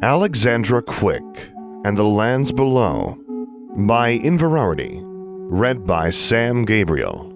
Alexandra 0.00 0.82
Quick 0.82 1.50
and 1.84 1.96
the 1.96 2.04
Lands 2.04 2.50
Below 2.50 3.16
by 3.76 4.18
Inverarity, 4.18 5.00
read 5.04 5.86
by 5.86 6.10
Sam 6.10 6.64
Gabriel. 6.64 7.32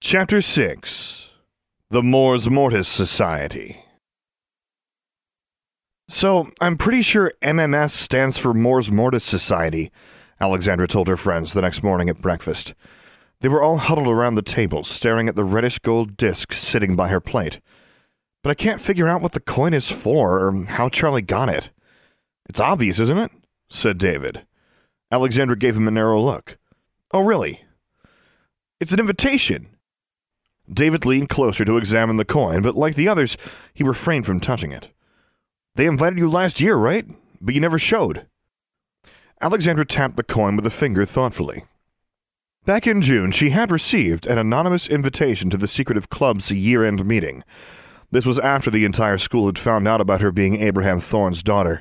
Chapter 0.00 0.40
6 0.40 1.30
The 1.88 2.02
Mors 2.02 2.48
Mortis 2.48 2.86
Society. 2.86 3.82
So, 6.08 6.50
I'm 6.60 6.76
pretty 6.76 7.02
sure 7.02 7.32
MMS 7.42 7.90
stands 7.90 8.36
for 8.36 8.54
Mors 8.54 8.90
Mortis 8.90 9.24
Society, 9.24 9.90
Alexandra 10.40 10.86
told 10.86 11.08
her 11.08 11.16
friends 11.16 11.54
the 11.54 11.62
next 11.62 11.82
morning 11.82 12.08
at 12.08 12.20
breakfast. 12.20 12.74
They 13.40 13.48
were 13.48 13.62
all 13.62 13.78
huddled 13.78 14.06
around 14.06 14.36
the 14.36 14.42
table, 14.42 14.84
staring 14.84 15.28
at 15.28 15.34
the 15.34 15.44
reddish 15.44 15.80
gold 15.80 16.16
disc 16.16 16.52
sitting 16.52 16.94
by 16.94 17.08
her 17.08 17.20
plate 17.20 17.60
but 18.42 18.50
I 18.50 18.54
can't 18.54 18.80
figure 18.80 19.08
out 19.08 19.22
what 19.22 19.32
the 19.32 19.40
coin 19.40 19.74
is 19.74 19.88
for 19.88 20.46
or 20.46 20.64
how 20.64 20.88
Charlie 20.88 21.22
got 21.22 21.48
it. 21.48 21.70
It's 22.48 22.60
obvious, 22.60 22.98
isn't 22.98 23.18
it? 23.18 23.30
said 23.68 23.98
David. 23.98 24.44
Alexandra 25.12 25.56
gave 25.56 25.76
him 25.76 25.88
a 25.88 25.92
narrow 25.92 26.20
look. 26.20 26.58
Oh, 27.12 27.24
really? 27.24 27.62
It's 28.80 28.92
an 28.92 29.00
invitation. 29.00 29.68
David 30.72 31.04
leaned 31.04 31.28
closer 31.28 31.64
to 31.64 31.76
examine 31.76 32.16
the 32.16 32.24
coin, 32.24 32.62
but 32.62 32.76
like 32.76 32.94
the 32.94 33.08
others, 33.08 33.36
he 33.74 33.84
refrained 33.84 34.26
from 34.26 34.40
touching 34.40 34.72
it. 34.72 34.88
They 35.74 35.86
invited 35.86 36.18
you 36.18 36.30
last 36.30 36.60
year, 36.60 36.76
right? 36.76 37.06
But 37.40 37.54
you 37.54 37.60
never 37.60 37.78
showed. 37.78 38.26
Alexandra 39.40 39.84
tapped 39.84 40.16
the 40.16 40.22
coin 40.22 40.56
with 40.56 40.66
a 40.66 40.70
finger 40.70 41.04
thoughtfully. 41.04 41.64
Back 42.66 42.86
in 42.86 43.00
June, 43.00 43.30
she 43.30 43.50
had 43.50 43.70
received 43.70 44.26
an 44.26 44.38
anonymous 44.38 44.86
invitation 44.86 45.48
to 45.50 45.56
the 45.56 45.66
Secretive 45.66 46.10
Club's 46.10 46.50
year 46.50 46.84
end 46.84 47.04
meeting, 47.06 47.42
this 48.10 48.26
was 48.26 48.38
after 48.38 48.70
the 48.70 48.84
entire 48.84 49.18
school 49.18 49.46
had 49.46 49.58
found 49.58 49.86
out 49.86 50.00
about 50.00 50.20
her 50.20 50.32
being 50.32 50.60
Abraham 50.60 51.00
Thorne's 51.00 51.42
daughter. 51.42 51.80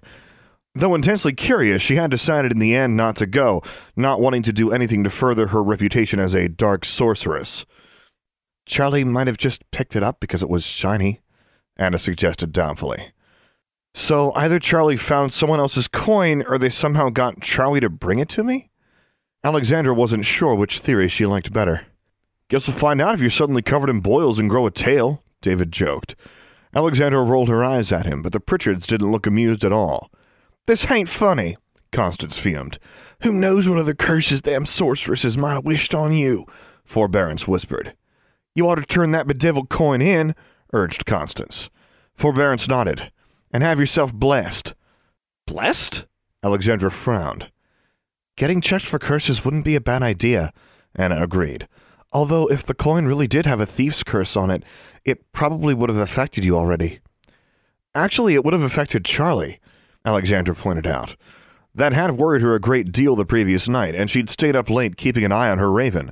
Though 0.75 0.93
intensely 0.95 1.33
curious, 1.33 1.81
she 1.81 1.95
had 1.95 2.11
decided 2.11 2.52
in 2.52 2.59
the 2.59 2.75
end 2.75 2.95
not 2.95 3.16
to 3.17 3.25
go, 3.25 3.63
not 3.95 4.22
wanting 4.22 4.44
to 4.44 4.53
do 4.53 4.72
anything 4.72 5.03
to 5.03 5.09
further 5.09 5.47
her 5.47 5.63
reputation 5.63 6.19
as 6.19 6.33
a 6.33 6.47
dark 6.47 6.85
sorceress. 6.85 7.66
Charlie 8.66 9.03
might 9.03 9.27
have 9.27 9.38
just 9.38 9.69
picked 9.72 9.95
it 9.95 10.03
up 10.03 10.19
because 10.19 10.44
it 10.44 10.50
was 10.50 10.63
shiny, 10.63 11.22
Anna 11.75 11.97
suggested 11.97 12.52
doubtfully. 12.52 13.11
So 13.95 14.31
either 14.35 14.59
Charlie 14.59 14.95
found 14.95 15.33
someone 15.33 15.59
else's 15.59 15.88
coin 15.88 16.44
or 16.47 16.59
they 16.59 16.69
somehow 16.69 17.09
got 17.09 17.41
Charlie 17.41 17.80
to 17.80 17.89
bring 17.89 18.19
it 18.19 18.30
to 18.30 18.44
me? 18.44 18.69
Alexandra 19.44 19.94
wasn't 19.94 20.25
sure 20.25 20.53
which 20.53 20.80
theory 20.80 21.07
she 21.07 21.25
liked 21.25 21.52
better. 21.52 21.88
Guess 22.50 22.67
we'll 22.67 22.77
find 22.77 23.02
out 23.02 23.16
if 23.16 23.22
you're 23.22 23.30
suddenly 23.30 23.61
covered 23.61 23.89
in 23.89 24.02
boils 24.02 24.38
and 24.38 24.50
grow 24.50 24.67
a 24.67 24.72
tail, 24.72 25.23
David 25.41 25.71
joked. 25.71 26.15
Alexandra 26.75 27.23
rolled 27.23 27.49
her 27.49 27.63
eyes 27.63 27.91
at 27.91 28.05
him, 28.05 28.21
but 28.21 28.31
the 28.31 28.39
Pritchards 28.39 28.85
didn't 28.85 29.11
look 29.11 29.25
amused 29.25 29.63
at 29.63 29.73
all. 29.73 30.11
This 30.67 30.89
ain't 30.89 31.09
funny, 31.09 31.57
Constance 31.91 32.37
fumed. 32.37 32.77
Who 33.23 33.31
knows 33.33 33.67
what 33.67 33.79
other 33.79 33.95
curses 33.95 34.43
them 34.43 34.65
sorceresses 34.65 35.37
might 35.37 35.53
have 35.53 35.65
wished 35.65 35.95
on 35.95 36.13
you? 36.13 36.45
Forbearance 36.85 37.47
whispered. 37.47 37.95
You 38.53 38.67
ought 38.67 38.75
to 38.75 38.83
turn 38.83 39.11
that 39.11 39.27
bedeviled 39.27 39.69
coin 39.69 40.01
in, 40.01 40.35
urged 40.73 41.05
Constance. 41.05 41.69
Forbearance 42.15 42.67
nodded. 42.67 43.11
And 43.51 43.63
have 43.63 43.79
yourself 43.79 44.13
blessed. 44.13 44.75
Blessed? 45.47 46.05
Alexandra 46.43 46.91
frowned. 46.91 47.51
Getting 48.37 48.61
checked 48.61 48.85
for 48.85 48.99
curses 48.99 49.43
wouldn't 49.43 49.65
be 49.65 49.75
a 49.75 49.81
bad 49.81 50.03
idea, 50.03 50.53
Anna 50.95 51.21
agreed. 51.21 51.67
Although, 52.11 52.47
if 52.47 52.63
the 52.63 52.73
coin 52.73 53.05
really 53.05 53.27
did 53.27 53.45
have 53.45 53.59
a 53.59 53.65
thief's 53.65 54.03
curse 54.03 54.35
on 54.35 54.49
it, 54.49 54.63
it 55.05 55.31
probably 55.31 55.73
would 55.73 55.89
have 55.89 55.99
affected 55.99 56.43
you 56.43 56.57
already. 56.57 56.99
Actually, 57.93 58.33
it 58.33 58.43
would 58.43 58.53
have 58.53 58.63
affected 58.63 59.05
Charlie, 59.05 59.59
Alexandra 60.05 60.55
pointed 60.55 60.88
out. 60.88 61.16
That 61.75 61.93
had 61.93 62.17
worried 62.17 62.41
her 62.41 62.55
a 62.55 62.59
great 62.59 62.91
deal 62.91 63.16
the 63.16 63.25
previous 63.25 63.69
night, 63.69 63.95
and 63.95 64.09
she'd 64.09 64.29
stayed 64.29 64.55
up 64.55 64.69
late 64.69 64.97
keeping 64.97 65.23
an 65.23 65.31
eye 65.31 65.49
on 65.49 65.59
her 65.59 65.71
raven. 65.71 66.11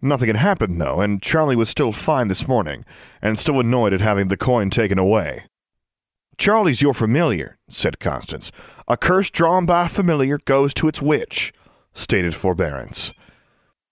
Nothing 0.00 0.28
had 0.28 0.36
happened, 0.36 0.80
though, 0.80 1.00
and 1.00 1.22
Charlie 1.22 1.56
was 1.56 1.68
still 1.68 1.92
fine 1.92 2.28
this 2.28 2.48
morning, 2.48 2.84
and 3.20 3.38
still 3.38 3.60
annoyed 3.60 3.92
at 3.92 4.00
having 4.00 4.28
the 4.28 4.36
coin 4.36 4.70
taken 4.70 4.98
away. 4.98 5.46
Charlie's 6.38 6.82
your 6.82 6.94
familiar, 6.94 7.58
said 7.68 8.00
Constance. 8.00 8.50
A 8.88 8.96
curse 8.96 9.30
drawn 9.30 9.66
by 9.66 9.86
a 9.86 9.88
familiar 9.88 10.38
goes 10.38 10.72
to 10.74 10.88
its 10.88 11.02
witch, 11.02 11.52
stated 11.94 12.34
Forbearance. 12.34 13.12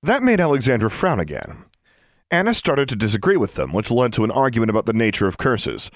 That 0.02 0.22
made 0.22 0.40
Alexandra 0.40 0.90
frown 0.90 1.20
again. 1.20 1.64
Anna 2.30 2.54
started 2.54 2.88
to 2.88 2.96
disagree 2.96 3.36
with 3.36 3.54
them, 3.54 3.72
which 3.72 3.90
led 3.90 4.12
to 4.14 4.24
an 4.24 4.30
argument 4.30 4.70
about 4.70 4.86
the 4.86 4.94
nature 4.94 5.26
of 5.26 5.36
curses. 5.36 5.90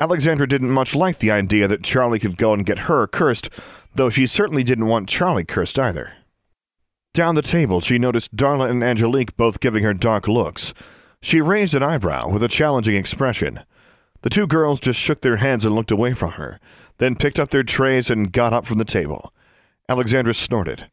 Alexandra 0.00 0.48
didn't 0.48 0.70
much 0.70 0.94
like 0.94 1.20
the 1.20 1.30
idea 1.30 1.68
that 1.68 1.84
Charlie 1.84 2.18
could 2.18 2.36
go 2.36 2.52
and 2.52 2.66
get 2.66 2.80
her 2.80 3.06
cursed, 3.06 3.48
though 3.94 4.10
she 4.10 4.26
certainly 4.26 4.64
didn't 4.64 4.86
want 4.86 5.08
Charlie 5.08 5.44
cursed 5.44 5.78
either. 5.78 6.12
Down 7.14 7.34
the 7.34 7.42
table, 7.42 7.80
she 7.80 7.98
noticed 7.98 8.34
Darla 8.34 8.68
and 8.68 8.82
Angelique 8.82 9.36
both 9.36 9.60
giving 9.60 9.84
her 9.84 9.94
dark 9.94 10.26
looks. 10.26 10.74
She 11.22 11.40
raised 11.40 11.74
an 11.74 11.82
eyebrow 11.82 12.28
with 12.28 12.42
a 12.42 12.48
challenging 12.48 12.96
expression. 12.96 13.60
The 14.22 14.30
two 14.30 14.46
girls 14.46 14.80
just 14.80 14.98
shook 14.98 15.20
their 15.20 15.36
heads 15.36 15.64
and 15.64 15.74
looked 15.74 15.90
away 15.90 16.14
from 16.14 16.32
her, 16.32 16.58
then 16.98 17.14
picked 17.14 17.38
up 17.38 17.50
their 17.50 17.62
trays 17.62 18.10
and 18.10 18.32
got 18.32 18.52
up 18.52 18.66
from 18.66 18.78
the 18.78 18.84
table. 18.84 19.32
Alexandra 19.88 20.34
snorted. 20.34 20.90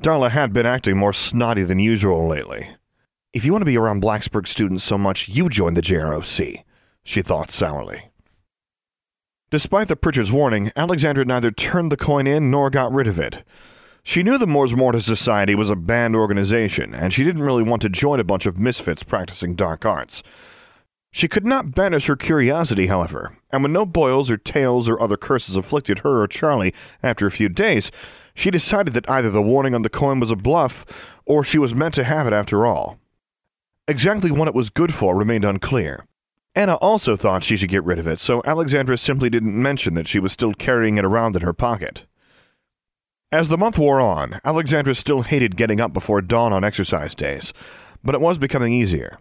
Darla 0.00 0.30
had 0.30 0.54
been 0.54 0.64
acting 0.64 0.96
more 0.96 1.12
snotty 1.12 1.62
than 1.62 1.78
usual 1.78 2.26
lately. 2.26 2.70
If 3.34 3.44
you 3.44 3.52
want 3.52 3.60
to 3.62 3.66
be 3.66 3.76
around 3.76 4.00
Blackburn 4.00 4.46
students 4.46 4.82
so 4.82 4.96
much, 4.96 5.28
you 5.28 5.50
join 5.50 5.74
the 5.74 5.82
JROC, 5.82 6.64
she 7.04 7.20
thought 7.20 7.50
sourly. 7.50 8.10
Despite 9.50 9.88
the 9.88 9.96
Pritchard's 9.96 10.32
warning, 10.32 10.72
Alexandra 10.74 11.26
neither 11.26 11.50
turned 11.50 11.92
the 11.92 11.98
coin 11.98 12.26
in 12.26 12.50
nor 12.50 12.70
got 12.70 12.92
rid 12.92 13.06
of 13.06 13.18
it. 13.18 13.44
She 14.02 14.22
knew 14.22 14.38
the 14.38 14.46
Mors 14.46 14.74
Mortis 14.74 15.04
Society 15.04 15.54
was 15.54 15.68
a 15.68 15.76
banned 15.76 16.16
organization, 16.16 16.94
and 16.94 17.12
she 17.12 17.22
didn't 17.22 17.42
really 17.42 17.62
want 17.62 17.82
to 17.82 17.90
join 17.90 18.20
a 18.20 18.24
bunch 18.24 18.46
of 18.46 18.58
misfits 18.58 19.02
practicing 19.02 19.54
dark 19.54 19.84
arts. 19.84 20.22
She 21.12 21.28
could 21.28 21.44
not 21.44 21.74
banish 21.74 22.06
her 22.06 22.16
curiosity, 22.16 22.86
however, 22.86 23.36
and 23.52 23.62
when 23.62 23.72
no 23.72 23.84
boils 23.84 24.30
or 24.30 24.38
tails 24.38 24.88
or 24.88 25.00
other 25.00 25.18
curses 25.18 25.56
afflicted 25.56 25.98
her 25.98 26.22
or 26.22 26.26
Charlie 26.26 26.72
after 27.02 27.26
a 27.26 27.30
few 27.30 27.50
days, 27.50 27.90
she 28.34 28.50
decided 28.50 28.94
that 28.94 29.08
either 29.08 29.30
the 29.30 29.42
warning 29.42 29.74
on 29.74 29.82
the 29.82 29.88
coin 29.88 30.20
was 30.20 30.30
a 30.30 30.36
bluff, 30.36 30.84
or 31.26 31.44
she 31.44 31.58
was 31.58 31.74
meant 31.74 31.94
to 31.94 32.04
have 32.04 32.26
it 32.26 32.32
after 32.32 32.66
all. 32.66 32.98
Exactly 33.88 34.30
what 34.30 34.48
it 34.48 34.54
was 34.54 34.70
good 34.70 34.94
for 34.94 35.16
remained 35.16 35.44
unclear. 35.44 36.06
Anna 36.54 36.74
also 36.76 37.16
thought 37.16 37.44
she 37.44 37.56
should 37.56 37.70
get 37.70 37.84
rid 37.84 37.98
of 37.98 38.06
it, 38.06 38.18
so 38.18 38.42
Alexandra 38.44 38.98
simply 38.98 39.30
didn't 39.30 39.60
mention 39.60 39.94
that 39.94 40.08
she 40.08 40.18
was 40.18 40.32
still 40.32 40.52
carrying 40.52 40.98
it 40.98 41.04
around 41.04 41.36
in 41.36 41.42
her 41.42 41.52
pocket. 41.52 42.06
As 43.32 43.48
the 43.48 43.58
month 43.58 43.78
wore 43.78 44.00
on, 44.00 44.40
Alexandra 44.44 44.94
still 44.96 45.22
hated 45.22 45.56
getting 45.56 45.80
up 45.80 45.92
before 45.92 46.20
dawn 46.20 46.52
on 46.52 46.64
exercise 46.64 47.14
days, 47.14 47.52
but 48.02 48.16
it 48.16 48.20
was 48.20 48.38
becoming 48.38 48.72
easier, 48.72 49.18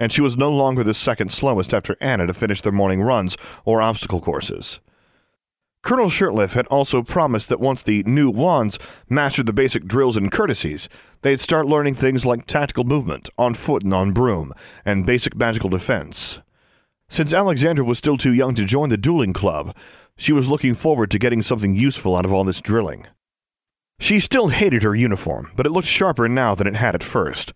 and 0.00 0.10
she 0.10 0.20
was 0.20 0.36
no 0.36 0.50
longer 0.50 0.82
the 0.82 0.94
second 0.94 1.30
slowest 1.30 1.72
after 1.72 1.96
Anna 2.00 2.26
to 2.26 2.34
finish 2.34 2.60
their 2.60 2.72
morning 2.72 3.00
runs 3.00 3.36
or 3.64 3.80
obstacle 3.80 4.20
courses. 4.20 4.80
Colonel 5.82 6.10
Shirtliff 6.10 6.52
had 6.52 6.66
also 6.68 7.02
promised 7.02 7.48
that 7.48 7.58
once 7.58 7.82
the 7.82 8.04
new 8.04 8.30
wands 8.30 8.78
mastered 9.08 9.46
the 9.46 9.52
basic 9.52 9.84
drills 9.84 10.16
and 10.16 10.30
courtesies, 10.30 10.88
they'd 11.22 11.40
start 11.40 11.66
learning 11.66 11.94
things 11.94 12.24
like 12.24 12.46
tactical 12.46 12.84
movement, 12.84 13.28
on 13.36 13.54
foot 13.54 13.82
and 13.82 13.92
on 13.92 14.12
broom, 14.12 14.52
and 14.84 15.04
basic 15.06 15.34
magical 15.34 15.68
defense. 15.68 16.38
Since 17.08 17.32
Alexandra 17.32 17.84
was 17.84 17.98
still 17.98 18.16
too 18.16 18.32
young 18.32 18.54
to 18.54 18.64
join 18.64 18.90
the 18.90 18.96
dueling 18.96 19.32
club, 19.32 19.74
she 20.16 20.32
was 20.32 20.48
looking 20.48 20.74
forward 20.76 21.10
to 21.10 21.18
getting 21.18 21.42
something 21.42 21.74
useful 21.74 22.14
out 22.14 22.24
of 22.24 22.32
all 22.32 22.44
this 22.44 22.60
drilling. 22.60 23.08
She 23.98 24.20
still 24.20 24.48
hated 24.48 24.84
her 24.84 24.94
uniform, 24.94 25.50
but 25.56 25.66
it 25.66 25.70
looked 25.70 25.88
sharper 25.88 26.28
now 26.28 26.54
than 26.54 26.68
it 26.68 26.76
had 26.76 26.94
at 26.94 27.02
first. 27.02 27.52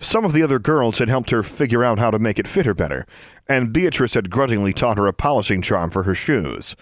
Some 0.00 0.24
of 0.24 0.32
the 0.32 0.42
other 0.42 0.58
girls 0.58 0.98
had 0.98 1.08
helped 1.08 1.30
her 1.30 1.44
figure 1.44 1.84
out 1.84 2.00
how 2.00 2.10
to 2.10 2.18
make 2.18 2.40
it 2.40 2.48
fit 2.48 2.66
her 2.66 2.74
better, 2.74 3.06
and 3.48 3.72
Beatrice 3.72 4.14
had 4.14 4.30
grudgingly 4.30 4.72
taught 4.72 4.98
her 4.98 5.06
a 5.06 5.12
polishing 5.12 5.62
charm 5.62 5.90
for 5.90 6.02
her 6.02 6.14
shoes. 6.14 6.74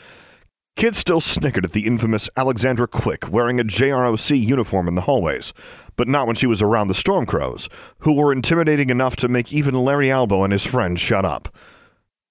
Kids 0.81 0.97
still 0.97 1.21
snickered 1.21 1.67
at 1.67 1.73
the 1.73 1.87
infamous 1.87 2.31
Alexandra 2.39 2.89
Quick 2.89 3.31
wearing 3.31 3.61
a 3.61 3.65
JROC 3.65 4.41
uniform 4.41 4.89
in 4.89 4.95
the 4.95 5.03
hallways, 5.03 5.53
but 5.95 6.09
not 6.09 6.27
when 6.27 6.35
she 6.35 6.47
was 6.47 6.63
around 6.63 6.89
the 6.89 6.95
Stormcrows, 6.95 7.69
who 7.99 8.15
were 8.15 8.33
intimidating 8.33 8.89
enough 8.89 9.15
to 9.17 9.29
make 9.29 9.53
even 9.53 9.75
Larry 9.75 10.11
Albo 10.11 10.43
and 10.43 10.55
his 10.55 10.65
friends 10.65 10.99
shut 10.99 11.27
up. 11.27 11.55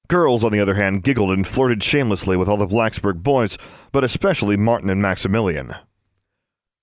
Girls, 0.08 0.44
on 0.44 0.52
the 0.52 0.60
other 0.60 0.74
hand, 0.74 1.04
giggled 1.04 1.30
and 1.30 1.46
flirted 1.46 1.84
shamelessly 1.84 2.36
with 2.36 2.50
all 2.50 2.58
the 2.58 2.66
Blackburn 2.66 3.20
boys, 3.20 3.56
but 3.92 4.04
especially 4.04 4.58
Martin 4.58 4.90
and 4.90 5.00
Maximilian. 5.00 5.76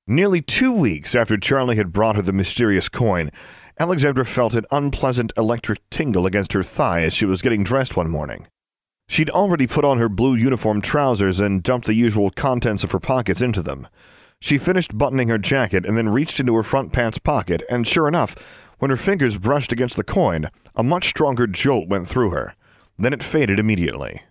Nearly 0.06 0.42
two 0.42 0.70
weeks 0.70 1.16
after 1.16 1.36
Charlie 1.36 1.74
had 1.74 1.92
brought 1.92 2.14
her 2.14 2.22
the 2.22 2.32
mysterious 2.32 2.88
coin, 2.88 3.32
Alexandra 3.80 4.24
felt 4.24 4.54
an 4.54 4.66
unpleasant 4.70 5.32
electric 5.36 5.80
tingle 5.90 6.26
against 6.26 6.52
her 6.52 6.62
thigh 6.62 7.00
as 7.00 7.12
she 7.12 7.26
was 7.26 7.42
getting 7.42 7.64
dressed 7.64 7.96
one 7.96 8.08
morning. 8.08 8.46
She'd 9.08 9.31
already 9.31 9.67
put 9.67 9.85
on 9.85 9.99
her 9.99 10.08
blue 10.08 10.35
uniform 10.35 10.81
trousers 10.81 11.41
and 11.41 11.62
dumped 11.62 11.87
the 11.87 11.94
usual 11.94 12.31
contents 12.31 12.85
of 12.85 12.93
her 12.93 12.99
pockets 12.99 13.41
into 13.41 13.62
them. 13.62 13.87
She 14.41 14.58
finished 14.58 14.99
buttoning 14.99 15.29
her 15.29 15.38
jacket 15.38 15.87
and 15.87 15.97
then 15.97 16.08
reached 16.08 16.41
into 16.41 16.55
her 16.56 16.62
front 16.62 16.93
pants 16.93 17.19
pocket, 17.19 17.62
and 17.70 17.87
sure 17.87 18.08
enough, 18.08 18.35
when 18.79 18.91
her 18.91 18.97
fingers 18.97 19.38
brushed 19.38 19.73
against 19.73 19.97
the 19.97 20.05
coin, 20.05 20.50
a 20.75 20.82
much 20.82 21.08
stronger 21.08 21.47
jolt 21.47 21.88
went 21.88 22.06
through 22.08 22.31
her. 22.31 22.55
Then 22.99 23.12
it 23.12 23.23
faded 23.23 23.58
immediately. 23.58 24.23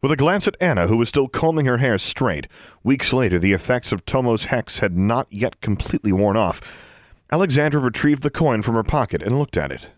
With 0.00 0.12
a 0.12 0.16
glance 0.16 0.46
at 0.46 0.56
Anna, 0.60 0.86
who 0.86 0.96
was 0.96 1.08
still 1.08 1.28
combing 1.28 1.66
her 1.66 1.78
hair 1.78 1.98
straight, 1.98 2.46
weeks 2.82 3.12
later 3.12 3.38
the 3.38 3.52
effects 3.52 3.90
of 3.90 4.04
Tomo's 4.04 4.44
hex 4.44 4.78
had 4.78 4.96
not 4.96 5.26
yet 5.30 5.60
completely 5.60 6.12
worn 6.12 6.36
off. 6.36 6.60
Alexandra 7.32 7.80
retrieved 7.80 8.22
the 8.22 8.30
coin 8.30 8.62
from 8.62 8.74
her 8.74 8.82
pocket 8.82 9.22
and 9.22 9.38
looked 9.38 9.56
at 9.56 9.72
it. 9.72 9.88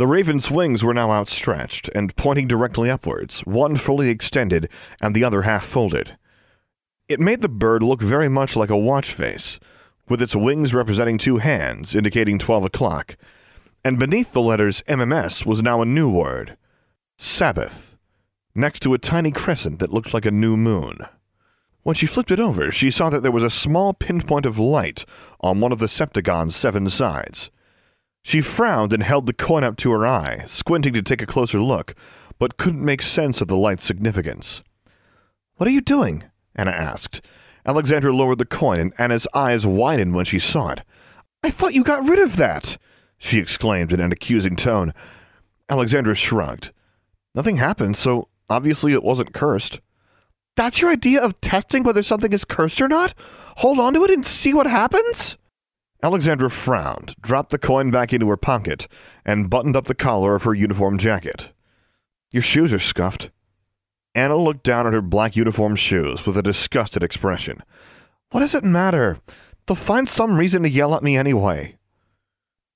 The 0.00 0.06
raven's 0.06 0.50
wings 0.50 0.82
were 0.82 0.94
now 0.94 1.10
outstretched 1.10 1.90
and 1.94 2.16
pointing 2.16 2.48
directly 2.48 2.88
upwards, 2.88 3.40
one 3.40 3.76
fully 3.76 4.08
extended 4.08 4.70
and 4.98 5.14
the 5.14 5.22
other 5.22 5.42
half 5.42 5.66
folded. 5.66 6.16
It 7.06 7.20
made 7.20 7.42
the 7.42 7.50
bird 7.50 7.82
look 7.82 8.00
very 8.00 8.30
much 8.30 8.56
like 8.56 8.70
a 8.70 8.78
watch 8.78 9.12
face, 9.12 9.60
with 10.08 10.22
its 10.22 10.34
wings 10.34 10.72
representing 10.72 11.18
two 11.18 11.36
hands, 11.36 11.94
indicating 11.94 12.38
12 12.38 12.64
o'clock. 12.64 13.18
And 13.84 13.98
beneath 13.98 14.32
the 14.32 14.40
letters 14.40 14.82
MMS 14.88 15.44
was 15.44 15.62
now 15.62 15.82
a 15.82 15.84
new 15.84 16.08
word 16.08 16.56
Sabbath, 17.18 17.94
next 18.54 18.80
to 18.80 18.94
a 18.94 18.98
tiny 18.98 19.30
crescent 19.30 19.80
that 19.80 19.92
looked 19.92 20.14
like 20.14 20.24
a 20.24 20.30
new 20.30 20.56
moon. 20.56 21.00
When 21.82 21.94
she 21.94 22.06
flipped 22.06 22.30
it 22.30 22.40
over, 22.40 22.72
she 22.72 22.90
saw 22.90 23.10
that 23.10 23.22
there 23.22 23.30
was 23.30 23.42
a 23.42 23.50
small 23.50 23.92
pinpoint 23.92 24.46
of 24.46 24.58
light 24.58 25.04
on 25.42 25.60
one 25.60 25.72
of 25.72 25.78
the 25.78 25.88
septagon's 25.88 26.56
seven 26.56 26.88
sides. 26.88 27.50
She 28.22 28.40
frowned 28.40 28.92
and 28.92 29.02
held 29.02 29.26
the 29.26 29.32
coin 29.32 29.64
up 29.64 29.76
to 29.78 29.90
her 29.92 30.06
eye, 30.06 30.44
squinting 30.46 30.92
to 30.94 31.02
take 31.02 31.22
a 31.22 31.26
closer 31.26 31.60
look, 31.60 31.94
but 32.38 32.56
couldn't 32.56 32.84
make 32.84 33.02
sense 33.02 33.40
of 33.40 33.48
the 33.48 33.56
light's 33.56 33.84
significance. 33.84 34.62
What 35.56 35.68
are 35.68 35.72
you 35.72 35.80
doing? 35.80 36.24
Anna 36.54 36.70
asked. 36.70 37.20
Alexandra 37.66 38.12
lowered 38.14 38.38
the 38.38 38.46
coin, 38.46 38.78
and 38.78 38.94
Anna's 38.98 39.26
eyes 39.34 39.66
widened 39.66 40.14
when 40.14 40.24
she 40.24 40.38
saw 40.38 40.70
it. 40.70 40.82
I 41.42 41.50
thought 41.50 41.74
you 41.74 41.84
got 41.84 42.08
rid 42.08 42.18
of 42.18 42.36
that, 42.36 42.78
she 43.18 43.38
exclaimed 43.38 43.92
in 43.92 44.00
an 44.00 44.12
accusing 44.12 44.56
tone. 44.56 44.92
Alexandra 45.68 46.14
shrugged. 46.14 46.72
Nothing 47.34 47.56
happened, 47.56 47.96
so 47.96 48.28
obviously 48.48 48.92
it 48.92 49.02
wasn't 49.02 49.34
cursed. 49.34 49.80
That's 50.56 50.80
your 50.80 50.90
idea 50.90 51.22
of 51.22 51.40
testing 51.40 51.82
whether 51.82 52.02
something 52.02 52.32
is 52.32 52.44
cursed 52.44 52.80
or 52.80 52.88
not? 52.88 53.14
Hold 53.58 53.78
on 53.78 53.94
to 53.94 54.04
it 54.04 54.10
and 54.10 54.24
see 54.24 54.52
what 54.52 54.66
happens? 54.66 55.36
Alexandra 56.02 56.50
frowned, 56.50 57.14
dropped 57.20 57.50
the 57.50 57.58
coin 57.58 57.90
back 57.90 58.12
into 58.12 58.28
her 58.28 58.36
pocket, 58.36 58.88
and 59.24 59.50
buttoned 59.50 59.76
up 59.76 59.86
the 59.86 59.94
collar 59.94 60.34
of 60.34 60.44
her 60.44 60.54
uniform 60.54 60.96
jacket. 60.96 61.50
Your 62.30 62.42
shoes 62.42 62.72
are 62.72 62.78
scuffed. 62.78 63.30
Anna 64.14 64.36
looked 64.36 64.64
down 64.64 64.86
at 64.86 64.94
her 64.94 65.02
black 65.02 65.36
uniform 65.36 65.76
shoes 65.76 66.24
with 66.24 66.36
a 66.36 66.42
disgusted 66.42 67.02
expression. 67.02 67.62
What 68.30 68.40
does 68.40 68.54
it 68.54 68.64
matter? 68.64 69.18
They'll 69.66 69.76
find 69.76 70.08
some 70.08 70.38
reason 70.38 70.62
to 70.62 70.70
yell 70.70 70.94
at 70.94 71.02
me 71.02 71.16
anyway. 71.16 71.76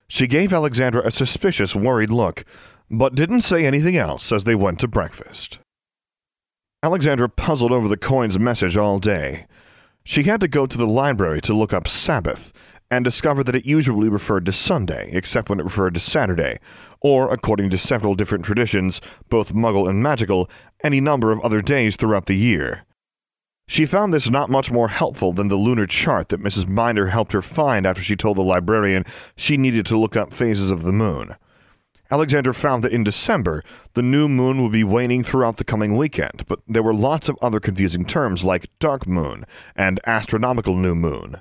She 0.06 0.26
gave 0.26 0.52
Alexandra 0.52 1.02
a 1.04 1.10
suspicious, 1.10 1.74
worried 1.74 2.10
look, 2.10 2.44
but 2.90 3.14
didn't 3.14 3.40
say 3.40 3.64
anything 3.64 3.96
else 3.96 4.30
as 4.32 4.44
they 4.44 4.54
went 4.54 4.78
to 4.80 4.88
breakfast. 4.88 5.58
Alexandra 6.82 7.28
puzzled 7.28 7.72
over 7.72 7.88
the 7.88 7.96
coin's 7.96 8.38
message 8.38 8.76
all 8.76 8.98
day. 8.98 9.46
She 10.04 10.24
had 10.24 10.40
to 10.40 10.48
go 10.48 10.66
to 10.66 10.76
the 10.76 10.86
library 10.86 11.40
to 11.42 11.54
look 11.54 11.72
up 11.72 11.88
Sabbath 11.88 12.52
and 12.90 13.04
discovered 13.04 13.44
that 13.44 13.56
it 13.56 13.66
usually 13.66 14.08
referred 14.08 14.46
to 14.46 14.52
Sunday, 14.52 15.10
except 15.12 15.48
when 15.48 15.60
it 15.60 15.64
referred 15.64 15.94
to 15.94 16.00
Saturday, 16.00 16.58
or, 17.00 17.32
according 17.32 17.70
to 17.70 17.78
several 17.78 18.14
different 18.14 18.44
traditions, 18.44 19.00
both 19.28 19.54
muggle 19.54 19.88
and 19.88 20.02
magical, 20.02 20.48
any 20.82 21.00
number 21.00 21.32
of 21.32 21.40
other 21.40 21.62
days 21.62 21.96
throughout 21.96 22.26
the 22.26 22.36
year. 22.36 22.84
She 23.66 23.86
found 23.86 24.12
this 24.12 24.28
not 24.28 24.50
much 24.50 24.70
more 24.70 24.88
helpful 24.88 25.32
than 25.32 25.48
the 25.48 25.56
lunar 25.56 25.86
chart 25.86 26.28
that 26.28 26.42
Mrs. 26.42 26.72
Binder 26.72 27.08
helped 27.08 27.32
her 27.32 27.40
find 27.40 27.86
after 27.86 28.02
she 28.02 28.16
told 28.16 28.36
the 28.36 28.42
librarian 28.42 29.04
she 29.36 29.56
needed 29.56 29.86
to 29.86 29.98
look 29.98 30.16
up 30.16 30.32
phases 30.32 30.70
of 30.70 30.82
the 30.82 30.92
moon. 30.92 31.34
Alexander 32.10 32.52
found 32.52 32.84
that 32.84 32.92
in 32.92 33.02
December, 33.02 33.64
the 33.94 34.02
new 34.02 34.28
moon 34.28 34.62
would 34.62 34.72
be 34.72 34.84
waning 34.84 35.22
throughout 35.22 35.56
the 35.56 35.64
coming 35.64 35.96
weekend, 35.96 36.44
but 36.46 36.60
there 36.68 36.82
were 36.82 36.94
lots 36.94 37.28
of 37.28 37.38
other 37.40 37.58
confusing 37.58 38.04
terms 38.04 38.44
like 38.44 38.68
dark 38.78 39.06
moon 39.06 39.46
and 39.74 39.98
astronomical 40.06 40.76
new 40.76 40.94
moon. 40.94 41.40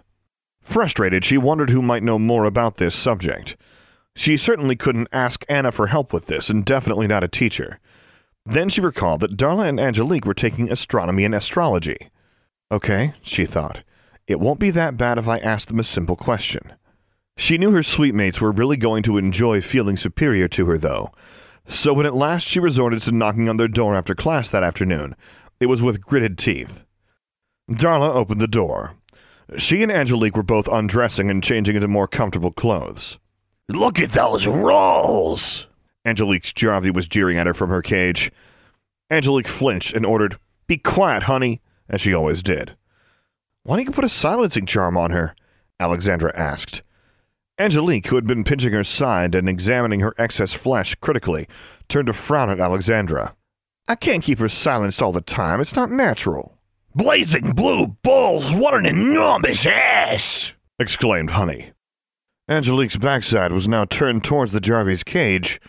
Frustrated, 0.64 1.26
she 1.26 1.38
wondered 1.38 1.70
who 1.70 1.82
might 1.82 2.04
know 2.04 2.18
more 2.18 2.46
about 2.46 2.78
this 2.78 2.96
subject. 2.96 3.58
She 4.16 4.38
certainly 4.38 4.76
couldn't 4.76 5.10
ask 5.12 5.44
Anna 5.50 5.72
for 5.72 5.88
help 5.88 6.14
with 6.14 6.28
this, 6.28 6.50
and 6.50 6.64
definitely 6.64 7.08
not 7.08 7.24
a 7.24 7.28
teacher. 7.28 7.80
Then 8.46 8.70
she 8.70 8.82
recalled 8.82 9.22
that 9.22 9.38
Darla 9.38 9.68
and 9.68 9.80
Angelique 9.80 10.26
were 10.26 10.34
taking 10.34 10.72
astronomy 10.72 11.26
and 11.26 11.36
astrology. 11.36 11.98
Okay, 12.72 13.14
she 13.22 13.46
thought. 13.46 13.84
It 14.28 14.40
won't 14.40 14.60
be 14.60 14.72
that 14.72 14.98
bad 14.98 15.18
if 15.18 15.28
I 15.28 15.38
ask 15.40 15.68
them 15.68 15.80
a 15.80 15.84
simple 15.84 16.16
question. 16.16 16.74
She 17.36 17.58
knew 17.58 17.72
her 17.72 17.84
suite 17.84 18.16
mates 18.16 18.40
were 18.40 18.52
really 18.52 18.78
going 18.78 19.04
to 19.04 19.18
enjoy 19.18 19.62
feeling 19.62 19.98
superior 19.98 20.48
to 20.50 20.66
her, 20.68 20.78
though. 20.78 21.12
So 21.68 21.94
when 21.94 22.06
at 22.06 22.16
last 22.16 22.46
she 22.46 22.60
resorted 22.60 23.02
to 23.02 23.12
knocking 23.12 23.50
on 23.50 23.58
their 23.58 23.68
door 23.68 23.96
after 23.96 24.16
class 24.16 24.50
that 24.50 24.64
afternoon, 24.64 25.16
it 25.60 25.66
was 25.66 25.82
with 25.82 26.02
gritted 26.02 26.38
teeth. 26.38 26.84
Darla 27.72 28.14
opened 28.14 28.42
the 28.42 28.48
door. 28.48 28.96
She 29.58 29.84
and 29.84 29.92
Angelique 29.92 30.36
were 30.36 30.44
both 30.44 30.68
undressing 30.68 31.30
and 31.30 31.44
changing 31.44 31.76
into 31.76 31.88
more 31.88 32.08
comfortable 32.08 32.52
clothes. 32.52 33.20
Look 33.70 34.00
at 34.00 34.12
those 34.12 34.48
rolls! 34.48 35.68
Angelique's 36.06 36.52
Jarvey 36.52 36.94
was 36.94 37.08
jeering 37.08 37.38
at 37.38 37.48
her 37.48 37.54
from 37.54 37.70
her 37.70 37.82
cage. 37.82 38.32
Angelique 39.10 39.48
flinched 39.48 39.94
and 39.94 40.06
ordered, 40.06 40.38
Be 40.68 40.78
quiet, 40.78 41.24
honey, 41.24 41.62
as 41.88 42.02
she 42.02 42.14
always 42.14 42.44
did. 42.44 42.76
Why 43.64 43.78
don't 43.78 43.86
you 43.86 43.92
put 43.92 44.04
a 44.04 44.10
silencing 44.10 44.66
charm 44.66 44.98
on 44.98 45.12
her? 45.12 45.36
Alexandra 45.80 46.36
asked. 46.36 46.82
Angelique, 47.60 48.08
who 48.08 48.16
had 48.16 48.28
been 48.28 48.44
pinching 48.44 48.74
her 48.74 48.84
side 48.84 49.36
and 49.36 49.48
examining 49.48 50.00
her 50.00 50.16
excess 50.18 50.54
flesh 50.54 50.96
critically, 50.96 51.48
turned 51.88 52.08
to 52.08 52.14
frown 52.14 52.50
at 52.50 52.60
Alexandra. 52.60 53.36
I 53.88 53.96
can't 53.96 54.24
keep 54.24 54.40
her 54.40 54.50
silenced 54.50 55.02
all 55.02 55.12
the 55.12 55.22
time. 55.22 55.62
It's 55.62 55.76
not 55.76 55.92
natural. 55.92 56.58
Blazing 56.96 57.54
blue 57.54 57.88
balls, 58.04 58.54
what 58.54 58.76
an 58.76 58.86
enormous 58.86 59.66
ass! 59.66 60.54
exclaimed 60.78 61.32
Honey. 61.32 61.72
Angelique's 62.48 62.98
backside 62.98 63.52
was 63.52 63.68
now 63.68 63.86
turned 63.86 64.24
towards 64.24 64.52
the 64.52 64.60
Jarvey's 64.60 65.04
cage, 65.04 65.60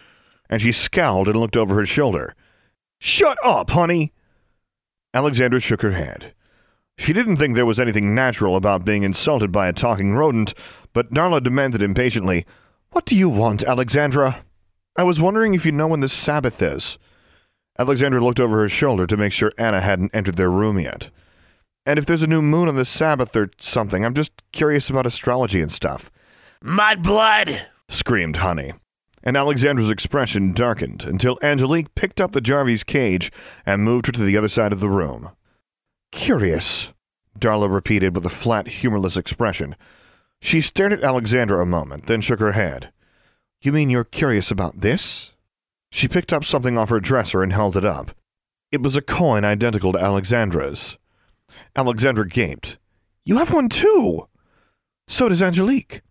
and 0.50 0.60
she 0.60 0.70
scowled 0.70 1.26
and 1.26 1.40
looked 1.40 1.56
over 1.56 1.74
her 1.76 1.86
shoulder. 1.86 2.34
Shut 3.00 3.38
up, 3.42 3.70
honey! 3.70 4.12
Alexandra 5.14 5.60
shook 5.60 5.80
her 5.80 5.92
head. 5.92 6.34
She 6.98 7.14
didn't 7.14 7.36
think 7.36 7.54
there 7.54 7.64
was 7.64 7.80
anything 7.80 8.14
natural 8.14 8.54
about 8.54 8.84
being 8.84 9.02
insulted 9.02 9.50
by 9.50 9.68
a 9.68 9.72
talking 9.72 10.14
rodent, 10.14 10.52
but 10.92 11.14
Darla 11.14 11.42
demanded 11.42 11.80
impatiently, 11.80 12.44
What 12.90 13.06
do 13.06 13.16
you 13.16 13.30
want, 13.30 13.62
Alexandra? 13.62 14.44
I 14.96 15.04
was 15.04 15.20
wondering 15.20 15.54
if 15.54 15.64
you 15.64 15.72
know 15.72 15.88
when 15.88 16.00
the 16.00 16.08
Sabbath 16.10 16.60
is. 16.60 16.98
Alexandra 17.78 18.22
looked 18.22 18.40
over 18.40 18.58
her 18.58 18.68
shoulder 18.68 19.06
to 19.06 19.16
make 19.16 19.32
sure 19.32 19.52
Anna 19.58 19.80
hadn't 19.80 20.14
entered 20.14 20.36
their 20.36 20.50
room 20.50 20.78
yet. 20.78 21.10
And 21.86 21.98
if 21.98 22.06
there's 22.06 22.22
a 22.22 22.28
new 22.28 22.40
moon 22.40 22.68
on 22.68 22.76
the 22.76 22.84
Sabbath 22.84 23.34
or 23.36 23.50
something, 23.58 24.04
I'm 24.04 24.14
just 24.14 24.32
curious 24.52 24.88
about 24.88 25.06
astrology 25.06 25.60
and 25.60 25.72
stuff. 25.72 26.10
Mudblood! 26.62 27.66
screamed 27.88 28.36
Honey. 28.36 28.72
And 29.22 29.36
Alexandra's 29.36 29.90
expression 29.90 30.52
darkened 30.52 31.04
until 31.04 31.38
Angelique 31.42 31.94
picked 31.94 32.20
up 32.20 32.32
the 32.32 32.40
Jarvey's 32.40 32.84
cage 32.84 33.32
and 33.66 33.82
moved 33.82 34.06
her 34.06 34.12
to 34.12 34.22
the 34.22 34.36
other 34.36 34.48
side 34.48 34.72
of 34.72 34.80
the 34.80 34.88
room. 34.88 35.30
Curious, 36.12 36.90
Darla 37.38 37.72
repeated 37.72 38.14
with 38.14 38.24
a 38.24 38.30
flat, 38.30 38.68
humorless 38.68 39.16
expression. 39.16 39.76
She 40.40 40.60
stared 40.60 40.92
at 40.92 41.02
Alexandra 41.02 41.60
a 41.60 41.66
moment, 41.66 42.06
then 42.06 42.20
shook 42.20 42.38
her 42.40 42.52
head. 42.52 42.92
You 43.62 43.72
mean 43.72 43.90
you're 43.90 44.04
curious 44.04 44.50
about 44.50 44.80
this? 44.80 45.32
She 45.94 46.08
picked 46.08 46.32
up 46.32 46.44
something 46.44 46.76
off 46.76 46.88
her 46.88 46.98
dresser 46.98 47.44
and 47.44 47.52
held 47.52 47.76
it 47.76 47.84
up. 47.84 48.10
It 48.72 48.82
was 48.82 48.96
a 48.96 49.00
coin 49.00 49.44
identical 49.44 49.92
to 49.92 49.98
Alexandra's. 50.00 50.98
Alexandra 51.76 52.26
gaped. 52.26 52.78
You 53.24 53.38
have 53.38 53.52
one 53.52 53.68
too! 53.68 54.26
So 55.06 55.28
does 55.28 55.40
Angelique. 55.40 56.02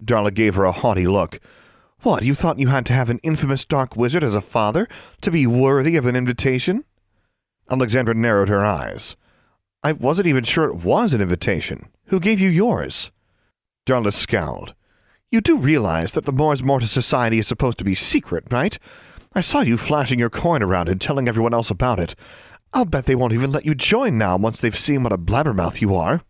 Darla 0.00 0.32
gave 0.32 0.54
her 0.54 0.62
a 0.62 0.70
haughty 0.70 1.08
look. 1.08 1.40
What, 2.02 2.22
you 2.22 2.36
thought 2.36 2.60
you 2.60 2.68
had 2.68 2.86
to 2.86 2.92
have 2.92 3.10
an 3.10 3.18
infamous 3.24 3.64
dark 3.64 3.96
wizard 3.96 4.22
as 4.22 4.36
a 4.36 4.40
father 4.40 4.86
to 5.22 5.30
be 5.32 5.44
worthy 5.44 5.96
of 5.96 6.06
an 6.06 6.14
invitation? 6.14 6.84
Alexandra 7.68 8.14
narrowed 8.14 8.48
her 8.48 8.64
eyes. 8.64 9.16
I 9.82 9.90
wasn't 9.90 10.28
even 10.28 10.44
sure 10.44 10.66
it 10.66 10.84
was 10.84 11.14
an 11.14 11.20
invitation. 11.20 11.88
Who 12.06 12.20
gave 12.20 12.38
you 12.38 12.48
yours? 12.48 13.10
Darla 13.86 14.12
scowled. 14.12 14.76
You 15.32 15.40
do 15.40 15.56
realize 15.56 16.12
that 16.12 16.26
the 16.26 16.32
Mors 16.32 16.62
Mortis 16.62 16.92
Society 16.92 17.40
is 17.40 17.48
supposed 17.48 17.78
to 17.78 17.84
be 17.84 17.96
secret, 17.96 18.44
right? 18.52 18.78
I 19.34 19.40
saw 19.40 19.60
you 19.60 19.76
flashing 19.76 20.18
your 20.18 20.30
coin 20.30 20.62
around 20.62 20.88
and 20.88 21.00
telling 21.00 21.28
everyone 21.28 21.54
else 21.54 21.70
about 21.70 21.98
it. 21.98 22.14
I'll 22.74 22.84
bet 22.84 23.06
they 23.06 23.14
won't 23.14 23.32
even 23.32 23.50
let 23.50 23.64
you 23.64 23.74
join 23.74 24.18
now 24.18 24.36
once 24.36 24.60
they've 24.60 24.78
seen 24.78 25.02
what 25.02 25.12
a 25.12 25.18
blabbermouth 25.18 25.80
you 25.80 25.94
are. 25.94 26.22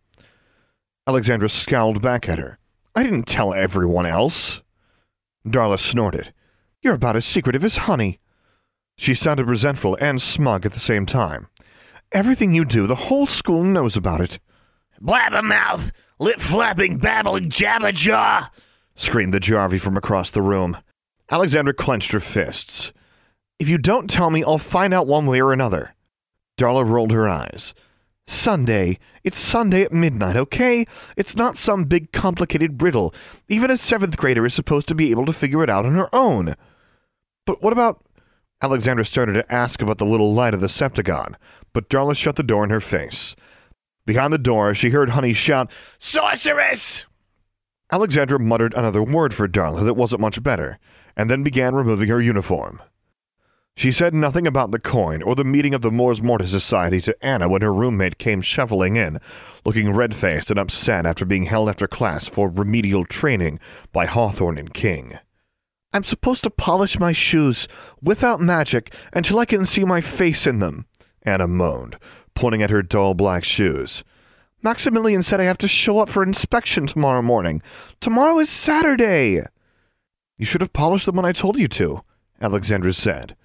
Alexandra 1.07 1.49
scowled 1.49 2.01
back 2.01 2.29
at 2.29 2.39
her. 2.39 2.59
I 2.95 3.03
didn't 3.03 3.25
tell 3.25 3.53
everyone 3.55 4.07
else. 4.07 4.63
Darla 5.47 5.79
snorted. 5.79 6.33
You're 6.81 6.95
about 6.95 7.17
as 7.17 7.25
secretive 7.25 7.65
as 7.65 7.77
honey. 7.77 8.21
She 8.97 9.15
sounded 9.15 9.49
resentful 9.49 9.97
and 10.01 10.21
smug 10.21 10.65
at 10.65 10.73
the 10.73 10.81
same 10.81 11.07
time. 11.07 11.49
Everything 12.13 12.53
you 12.53 12.65
do, 12.65 12.87
the 12.87 12.95
whole 12.95 13.27
school 13.27 13.65
knows 13.65 13.97
about 13.97 14.21
it. 14.21 14.39
Blabbermouth! 15.01 15.91
Lip 16.21 16.39
flapping, 16.39 16.99
babbling 16.99 17.51
jabberjaw! 17.51 18.49
screamed 18.95 19.35
the 19.35 19.41
Jarvey 19.41 19.81
from 19.81 19.97
across 19.97 20.31
the 20.31 20.43
room. 20.43 20.77
Alexandra 21.31 21.75
clenched 21.75 22.13
her 22.13 22.21
fists. 22.21 22.93
If 23.59 23.69
you 23.69 23.79
don't 23.79 24.11
tell 24.11 24.31
me, 24.31 24.43
I'll 24.43 24.59
find 24.59 24.93
out 24.93 25.07
one 25.07 25.27
way 25.27 25.41
or 25.41 25.53
another. 25.53 25.95
Darla 26.59 26.87
rolled 26.87 27.13
her 27.13 27.29
eyes. 27.29 27.75
Sunday. 28.27 28.99
It's 29.25 29.39
Sunday 29.39 29.83
at 29.83 29.93
midnight, 29.93 30.37
okay? 30.37 30.85
It's 31.17 31.37
not 31.37 31.57
some 31.57 31.85
big 31.85 32.13
complicated 32.13 32.83
riddle. 32.83 33.15
Even 33.49 33.71
a 33.71 33.77
seventh 33.77 34.17
grader 34.17 34.45
is 34.45 34.55
supposed 34.55 34.89
to 34.89 34.95
be 34.95 35.11
able 35.11 35.27
to 35.27 35.33
figure 35.33 35.63
it 35.63 35.71
out 35.71 35.87
on 35.87 35.95
her 35.95 36.15
own. 36.15 36.55
But 37.47 37.63
what 37.63 37.73
about. 37.73 38.05
Alexandra 38.61 39.05
started 39.05 39.33
to 39.33 39.53
ask 39.53 39.83
about 39.83 39.99
the 39.99 40.07
little 40.07 40.33
light 40.33 40.55
of 40.55 40.61
the 40.61 40.69
Septagon, 40.69 41.35
but 41.73 41.89
Darla 41.89 42.17
shut 42.17 42.37
the 42.37 42.45
door 42.45 42.63
in 42.63 42.71
her 42.71 42.81
face. 42.81 43.35
Behind 44.07 44.33
the 44.33 44.39
door, 44.39 44.73
she 44.73 44.91
heard 44.91 45.11
Honey 45.11 45.33
shout, 45.33 45.71
Sorceress! 45.99 47.07
Alexandra 47.91 48.39
muttered 48.39 48.73
another 48.75 49.03
word 49.03 49.35
for 49.35 49.49
Darla 49.49 49.85
that 49.85 49.95
wasn't 49.95 50.21
much 50.21 50.41
better, 50.43 50.79
and 51.17 51.31
then 51.31 51.43
began 51.43 51.75
removing 51.75 52.09
her 52.09 52.21
uniform. 52.21 52.81
She 53.75 53.91
said 53.91 54.13
nothing 54.13 54.47
about 54.47 54.71
the 54.71 54.79
coin 54.79 55.23
or 55.23 55.35
the 55.35 55.45
meeting 55.45 55.73
of 55.73 55.81
the 55.81 55.91
Mors 55.91 56.21
Mortis 56.21 56.51
Society 56.51 57.01
to 57.03 57.25
Anna 57.25 57.49
when 57.49 57.63
her 57.63 57.73
roommate 57.73 58.19
came 58.19 58.43
shuffling 58.43 58.97
in, 58.97 59.19
looking 59.65 59.93
red 59.93 60.15
faced 60.15 60.51
and 60.51 60.59
upset 60.59 61.07
after 61.07 61.25
being 61.25 61.45
held 61.45 61.69
after 61.69 61.87
class 61.87 62.27
for 62.27 62.51
remedial 62.51 63.05
training 63.05 63.59
by 63.93 64.05
Hawthorne 64.05 64.59
and 64.59 64.75
King. 64.75 65.19
I'm 65.95 66.05
supposed 66.05 66.43
to 66.45 66.51
polish 66.51 66.99
my 66.99 67.13
shoes 67.13 67.67
without 68.03 68.41
magic 68.41 68.95
until 69.13 69.39
I 69.39 69.47
can 69.47 69.65
see 69.65 69.85
my 69.85 70.01
face 70.01 70.47
in 70.47 70.59
them, 70.59 70.87
Anna 71.23 71.49
moaned, 71.49 71.99
pointing 72.35 72.63
at 72.63 72.71
her 72.71 72.83
dull 72.83 73.15
black 73.15 73.45
shoes. 73.45 74.05
Maximilian 74.63 75.23
said 75.23 75.41
I 75.41 75.45
have 75.45 75.59
to 75.59 75.69
show 75.69 75.99
up 75.99 76.09
for 76.09 76.23
inspection 76.23 76.87
tomorrow 76.87 77.21
morning. 77.21 77.63
Tomorrow 78.01 78.39
is 78.39 78.49
Saturday. 78.49 79.43
You 80.37 80.47
should 80.47 80.61
have 80.61 80.73
polished 80.73 81.07
them 81.07 81.17
when 81.17 81.25
I 81.25 81.33
told 81.33 81.59
you 81.59 81.69
to, 81.69 82.03
Alexandra 82.41 82.93
said. 82.93 83.37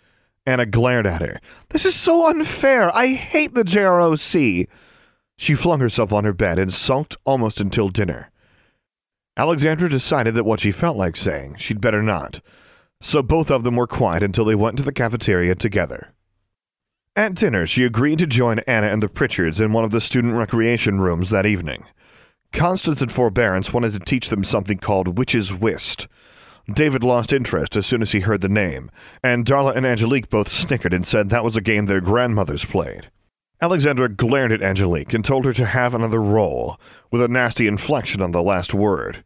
Anna 0.45 0.65
glared 0.65 1.05
at 1.05 1.21
her. 1.21 1.41
This 1.69 1.85
is 1.85 1.95
so 1.95 2.29
unfair. 2.29 2.95
I 2.95 3.07
hate 3.07 3.53
the 3.53 3.63
JROC. 3.63 4.67
She 5.37 5.55
flung 5.55 5.81
herself 5.81 6.13
on 6.13 6.23
her 6.23 6.33
bed 6.33 6.57
and 6.57 6.71
sulked 6.71 7.17
almost 7.25 7.59
until 7.59 7.89
dinner. 7.89 8.31
Alexandra 9.35 9.87
decided 9.87 10.33
that 10.33 10.45
what 10.45 10.61
she 10.61 10.71
felt 10.71 10.97
like 10.97 11.15
saying, 11.15 11.55
she'd 11.57 11.81
better 11.81 12.01
not. 12.01 12.41
So 13.01 13.21
both 13.21 13.51
of 13.51 13.63
them 13.63 13.75
were 13.75 13.85
quiet 13.85 14.23
until 14.23 14.45
they 14.45 14.55
went 14.55 14.77
to 14.77 14.83
the 14.83 14.91
cafeteria 14.91 15.53
together. 15.53 16.13
At 17.15 17.35
dinner, 17.35 17.67
she 17.67 17.83
agreed 17.83 18.19
to 18.19 18.27
join 18.27 18.59
Anna 18.59 18.87
and 18.87 19.03
the 19.03 19.09
Pritchards 19.09 19.59
in 19.59 19.73
one 19.73 19.83
of 19.83 19.91
the 19.91 20.01
student 20.01 20.35
recreation 20.35 21.01
rooms 21.01 21.29
that 21.29 21.45
evening. 21.45 21.83
Constance 22.51 23.01
and 23.01 23.11
Forbearance 23.11 23.73
wanted 23.73 23.93
to 23.93 23.99
teach 23.99 24.29
them 24.29 24.43
something 24.43 24.77
called 24.77 25.17
Witch's 25.17 25.53
Whist, 25.53 26.07
David 26.71 27.03
lost 27.03 27.31
interest 27.31 27.75
as 27.75 27.85
soon 27.85 28.01
as 28.01 28.11
he 28.11 28.19
heard 28.19 28.41
the 28.41 28.49
name, 28.49 28.91
and 29.23 29.45
Darla 29.45 29.75
and 29.75 29.85
Angelique 29.85 30.29
both 30.29 30.49
snickered 30.49 30.93
and 30.93 31.07
said 31.07 31.29
that 31.29 31.43
was 31.43 31.55
a 31.55 31.61
game 31.61 31.85
their 31.85 32.01
grandmothers 32.01 32.65
played. 32.65 33.09
Alexandra 33.61 34.09
glared 34.09 34.51
at 34.51 34.61
Angelique 34.61 35.13
and 35.13 35.23
told 35.23 35.45
her 35.45 35.53
to 35.53 35.65
have 35.65 35.93
another 35.93 36.21
roll, 36.21 36.79
with 37.09 37.21
a 37.21 37.27
nasty 37.27 37.67
inflection 37.67 38.21
on 38.21 38.31
the 38.31 38.43
last 38.43 38.73
word. 38.73 39.23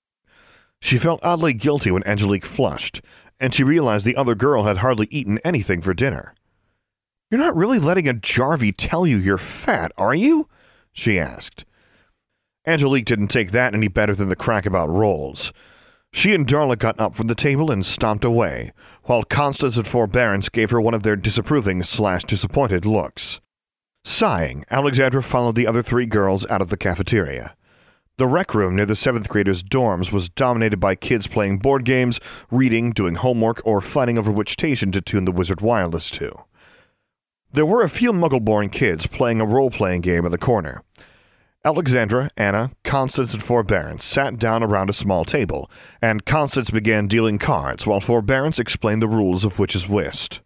She 0.80 0.98
felt 0.98 1.20
oddly 1.24 1.54
guilty 1.54 1.92
when 1.92 2.06
Angelique 2.08 2.46
flushed, 2.46 3.02
and 3.40 3.54
she 3.54 3.64
realized 3.64 4.06
the 4.06 4.16
other 4.16 4.36
girl 4.36 4.64
had 4.64 4.78
hardly 4.78 5.08
eaten 5.10 5.40
anything 5.44 5.82
for 5.82 5.94
dinner. 5.94 6.36
You're 7.30 7.40
not 7.40 7.56
really 7.56 7.80
letting 7.80 8.08
a 8.08 8.14
Jarvey 8.14 8.74
tell 8.78 9.08
you 9.08 9.18
you're 9.18 9.38
fat, 9.38 9.92
are 9.98 10.14
you? 10.14 10.48
she 10.94 11.20
asked. 11.20 11.66
Angelique 12.68 13.06
didn't 13.06 13.30
take 13.30 13.52
that 13.52 13.74
any 13.74 13.88
better 13.88 14.14
than 14.14 14.30
the 14.30 14.36
crack 14.36 14.66
about 14.66 14.90
rolls. 14.90 15.52
She 16.14 16.34
and 16.34 16.46
Darla 16.46 16.78
got 16.78 17.00
up 17.00 17.16
from 17.16 17.28
the 17.28 17.36
table 17.36 17.72
and 17.72 17.86
stomped 17.86 18.26
away, 18.26 18.74
while 19.04 19.24
Constance 19.24 19.78
and 19.78 19.88
Forbearance 19.88 20.50
gave 20.50 20.70
her 20.70 20.82
one 20.82 20.94
of 20.94 21.04
their 21.04 21.16
disapproving 21.16 21.84
slash 21.84 22.24
disappointed 22.24 22.86
looks. 22.86 23.40
Sighing, 24.04 24.66
Alexandra 24.70 25.24
followed 25.24 25.56
the 25.56 25.68
other 25.68 25.82
three 25.82 26.06
girls 26.06 26.46
out 26.48 26.62
of 26.62 26.70
the 26.70 26.78
cafeteria. 26.78 27.56
The 28.18 28.28
rec 28.28 28.54
room 28.54 28.76
near 28.76 28.86
the 28.86 28.96
seventh 28.96 29.30
graders' 29.30 29.64
dorms 29.64 30.12
was 30.12 30.30
dominated 30.30 30.80
by 30.80 30.96
kids 30.96 31.28
playing 31.28 31.60
board 31.60 31.86
games, 31.86 32.20
reading, 32.52 32.92
doing 32.92 33.16
homework, 33.16 33.62
or 33.66 33.82
fighting 33.82 34.18
over 34.18 34.32
which 34.32 34.54
station 34.54 34.92
to 34.92 35.02
tune 35.02 35.26
the 35.26 35.32
Wizard 35.32 35.62
Wireless 35.62 36.12
to. 36.12 36.36
There 37.54 37.66
were 37.66 37.82
a 37.82 37.90
few 37.90 38.12
muggle 38.12 38.44
born 38.44 38.70
kids 38.70 39.08
playing 39.08 39.42
a 39.42 39.46
role 39.46 39.70
playing 39.70 40.02
game 40.02 40.26
in 40.26 40.32
the 40.32 40.38
corner. 40.38 40.84
Alexandra, 41.64 42.32
Anna, 42.36 42.72
Constance, 42.84 43.34
and 43.34 43.44
Forbearance 43.44 44.04
sat 44.04 44.40
down 44.40 44.64
around 44.64 44.90
a 44.90 44.94
small 44.94 45.24
table, 45.24 45.70
and 46.02 46.26
Constance 46.26 46.72
began 46.72 47.08
dealing 47.08 47.38
cards 47.38 47.86
while 47.86 48.02
Forbearance 48.02 48.58
explained 48.58 49.00
the 49.00 49.08
rules 49.08 49.46
of 49.46 49.60
Witch's 49.60 49.88
Whist. 49.88 50.42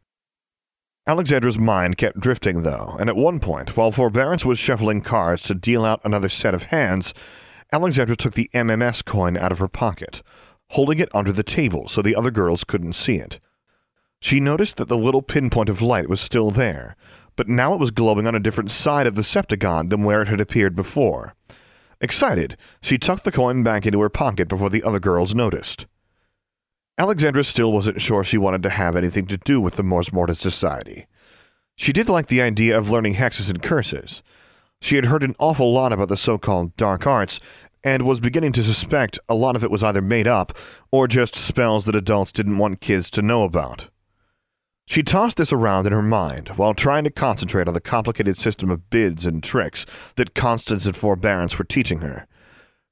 Alexandra's 1.08 1.58
mind 1.58 1.98
kept 1.98 2.20
drifting, 2.20 2.64
though, 2.64 2.98
and 3.00 3.10
at 3.10 3.16
one 3.16 3.40
point, 3.40 3.78
while 3.78 3.92
Forbearance 3.92 4.44
was 4.44 4.60
shuffling 4.60 5.00
cards 5.00 5.42
to 5.44 5.56
deal 5.56 5.86
out 5.86 6.02
another 6.04 6.28
set 6.28 6.54
of 6.54 6.64
hands, 6.64 7.14
Alexandra 7.72 8.18
took 8.18 8.34
the 8.34 8.50
MMS 8.54 9.06
coin 9.06 9.38
out 9.38 9.54
of 9.54 9.60
her 9.60 9.70
pocket, 9.70 10.22
holding 10.72 11.00
it 11.00 11.14
under 11.16 11.32
the 11.32 11.44
table 11.44 11.88
so 11.88 12.02
the 12.02 12.16
other 12.16 12.32
girls 12.32 12.66
couldn't 12.66 12.94
see 12.94 13.16
it. 13.16 13.40
She 14.20 14.42
noticed 14.42 14.76
that 14.78 14.90
the 14.90 14.98
little 14.98 15.22
pinpoint 15.22 15.70
of 15.70 15.82
light 15.82 16.10
was 16.10 16.20
still 16.20 16.52
there, 16.52 16.98
but 17.36 17.48
now 17.48 17.74
it 17.74 17.80
was 17.80 17.92
glowing 17.92 18.28
on 18.28 18.36
a 18.36 18.40
different 18.40 18.72
side 18.72 19.08
of 19.08 19.16
the 19.16 19.22
Septagon 19.22 19.90
than 19.90 20.04
where 20.04 20.22
it 20.22 20.28
had 20.28 20.42
appeared 20.42 20.76
before. 20.76 21.34
Excited, 22.02 22.58
she 22.82 22.98
tucked 22.98 23.24
the 23.24 23.32
coin 23.32 23.64
back 23.64 23.86
into 23.86 24.02
her 24.02 24.10
pocket 24.10 24.48
before 24.48 24.70
the 24.70 24.84
other 24.84 25.00
girls 25.00 25.34
noticed. 25.34 25.86
Alexandra 26.98 27.44
still 27.44 27.72
wasn't 27.72 28.00
sure 28.00 28.24
she 28.24 28.38
wanted 28.38 28.64
to 28.64 28.70
have 28.70 28.96
anything 28.96 29.28
to 29.28 29.38
do 29.38 29.60
with 29.60 29.76
the 29.76 29.84
Mors 29.84 30.14
Mortis 30.14 30.40
Society. 30.40 31.08
She 31.76 31.92
did 31.92 32.08
like 32.08 32.28
the 32.28 32.42
idea 32.42 32.78
of 32.78 32.90
learning 32.90 33.16
hexes 33.16 33.50
and 33.50 33.62
curses. 33.62 34.24
She 34.82 34.96
had 34.96 35.06
heard 35.06 35.24
an 35.24 35.36
awful 35.40 35.74
lot 35.74 35.92
about 35.92 36.08
the 36.08 36.16
so 36.16 36.38
called 36.38 36.76
dark 36.78 37.06
arts, 37.06 37.40
and 37.84 38.04
was 38.04 38.20
beginning 38.20 38.52
to 38.54 38.64
suspect 38.64 39.20
a 39.30 39.36
lot 39.36 39.56
of 39.56 39.64
it 39.64 39.70
was 39.70 39.84
either 39.84 40.02
made 40.02 40.28
up 40.28 40.58
or 40.92 41.08
just 41.08 41.36
spells 41.36 41.86
that 41.86 41.96
adults 41.96 42.32
didn't 42.32 42.58
want 42.58 42.82
kids 42.82 43.10
to 43.12 43.22
know 43.22 43.44
about. 43.44 43.90
She 44.88 45.02
tossed 45.02 45.38
this 45.38 45.52
around 45.52 45.88
in 45.88 45.94
her 45.94 46.02
mind 46.02 46.50
while 46.50 46.74
trying 46.74 47.04
to 47.06 47.10
concentrate 47.10 47.68
on 47.68 47.74
the 47.74 47.82
complicated 47.82 48.38
system 48.38 48.70
of 48.70 48.90
bids 48.90 49.26
and 49.26 49.44
tricks 49.44 49.86
that 50.16 50.36
Constance 50.36 50.86
and 50.86 50.96
Forbearance 50.96 51.58
were 51.58 51.66
teaching 51.66 52.00
her. 52.00 52.28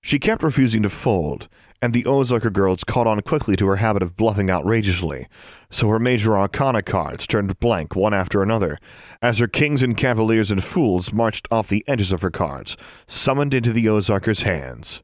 She 0.01 0.19
kept 0.19 0.43
refusing 0.43 0.83
to 0.83 0.89
fold, 0.89 1.47
and 1.81 1.93
the 1.93 2.03
Ozarker 2.03 2.51
girls 2.51 2.83
caught 2.83 3.07
on 3.07 3.21
quickly 3.21 3.55
to 3.55 3.67
her 3.67 3.77
habit 3.77 4.01
of 4.01 4.17
bluffing 4.17 4.49
outrageously, 4.49 5.27
so 5.69 5.87
her 5.87 5.99
major 5.99 6.37
arcana 6.37 6.81
cards 6.81 7.27
turned 7.27 7.59
blank 7.59 7.95
one 7.95 8.13
after 8.13 8.41
another, 8.41 8.79
as 9.21 9.37
her 9.37 9.47
kings 9.47 9.81
and 9.83 9.95
cavaliers 9.95 10.51
and 10.51 10.63
fools 10.63 11.13
marched 11.13 11.47
off 11.51 11.69
the 11.69 11.85
edges 11.87 12.11
of 12.11 12.21
her 12.21 12.31
cards, 12.31 12.75
summoned 13.07 13.53
into 13.53 13.71
the 13.71 13.87
Ozarker's 13.87 14.41
hands. 14.41 15.03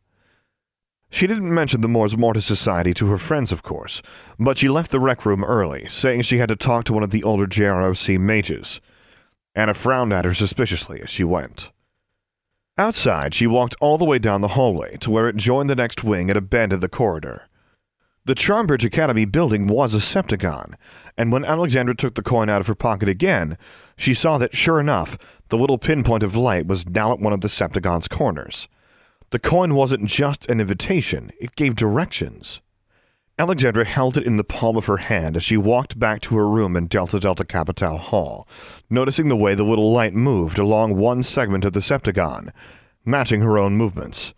She 1.12 1.26
didn't 1.26 1.54
mention 1.54 1.82
the 1.82 1.88
Mors 1.88 2.16
Mortis 2.16 2.46
Society 2.46 2.94
to 2.94 3.08
her 3.08 3.18
friends, 3.18 3.52
of 3.52 3.64
course, 3.64 4.02
but 4.38 4.58
she 4.58 4.70
left 4.70 4.92
the 4.92 5.00
rec 5.00 5.26
room 5.26 5.44
early, 5.44 5.88
saying 5.88 6.22
she 6.22 6.38
had 6.38 6.50
to 6.50 6.56
talk 6.56 6.86
to 6.86 6.94
one 6.94 7.04
of 7.04 7.10
the 7.10 7.24
older 7.24 7.48
JROC 7.48 8.20
mages. 8.20 8.80
Anna 9.56 9.74
frowned 9.74 10.14
at 10.14 10.26
her 10.26 10.34
suspiciously 10.34 11.02
as 11.02 11.10
she 11.10 11.24
went. 11.24 11.72
Outside, 12.78 13.34
she 13.34 13.48
walked 13.48 13.76
all 13.82 13.98
the 13.98 14.06
way 14.06 14.20
down 14.20 14.42
the 14.42 14.50
hallway 14.50 14.96
to 14.98 15.12
where 15.12 15.28
it 15.28 15.36
joined 15.36 15.70
the 15.70 15.76
next 15.76 16.04
wing 16.04 16.30
at 16.30 16.38
a 16.38 16.42
bend 16.42 16.72
in 16.72 16.80
the 16.80 16.88
corridor. 16.88 17.50
The 18.26 18.36
Charmbridge 18.36 18.86
Academy 18.86 19.26
building 19.26 19.66
was 19.66 19.94
a 19.94 20.00
septagon, 20.00 20.76
and 21.18 21.32
when 21.32 21.44
Alexandra 21.44 21.96
took 21.96 22.16
the 22.16 22.22
coin 22.22 22.48
out 22.48 22.62
of 22.62 22.68
her 22.68 22.76
pocket 22.76 23.10
again, 23.10 23.58
she 23.98 24.14
saw 24.14 24.38
that, 24.38 24.56
sure 24.56 24.80
enough, 24.80 25.18
the 25.50 25.58
little 25.58 25.80
pinpoint 25.80 26.22
of 26.22 26.36
light 26.36 26.68
was 26.68 26.88
now 26.88 27.12
at 27.12 27.20
one 27.20 27.34
of 27.34 27.42
the 27.42 27.50
septagon's 27.50 28.08
corners. 28.08 28.68
The 29.32 29.40
coin 29.40 29.76
wasn't 29.76 30.06
just 30.06 30.50
an 30.50 30.60
invitation, 30.60 31.32
it 31.40 31.56
gave 31.56 31.76
directions. 31.76 32.62
Alexandra 33.38 33.86
held 33.86 34.18
it 34.18 34.26
in 34.26 34.38
the 34.38 34.44
palm 34.44 34.76
of 34.76 34.88
her 34.88 34.98
hand 34.98 35.38
as 35.38 35.44
she 35.44 35.56
walked 35.56 36.00
back 36.00 36.20
to 36.22 36.36
her 36.36 36.50
room 36.50 36.76
in 36.76 36.88
Delta 36.88 37.20
Delta 37.20 37.46
Capital 37.46 37.98
Hall, 37.98 38.48
noticing 38.90 39.30
the 39.30 39.38
way 39.38 39.54
the 39.54 39.64
little 39.64 39.94
light 39.94 40.16
moved 40.16 40.58
along 40.58 40.98
one 40.98 41.22
segment 41.22 41.64
of 41.64 41.74
the 41.74 41.80
septagon, 41.80 42.52
matching 43.06 43.42
her 43.42 43.58
own 43.58 43.78
movements. 43.78 44.34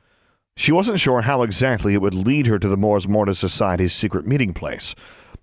She 0.58 0.74
wasn't 0.74 1.00
sure 1.00 1.22
how 1.22 1.42
exactly 1.42 1.94
it 1.94 2.02
would 2.02 2.14
lead 2.14 2.48
her 2.48 2.60
to 2.60 2.68
the 2.68 2.78
Mors 2.78 3.08
Mortis 3.08 3.40
Society's 3.40 3.94
secret 3.94 4.28
meeting 4.28 4.54
place, 4.54 4.94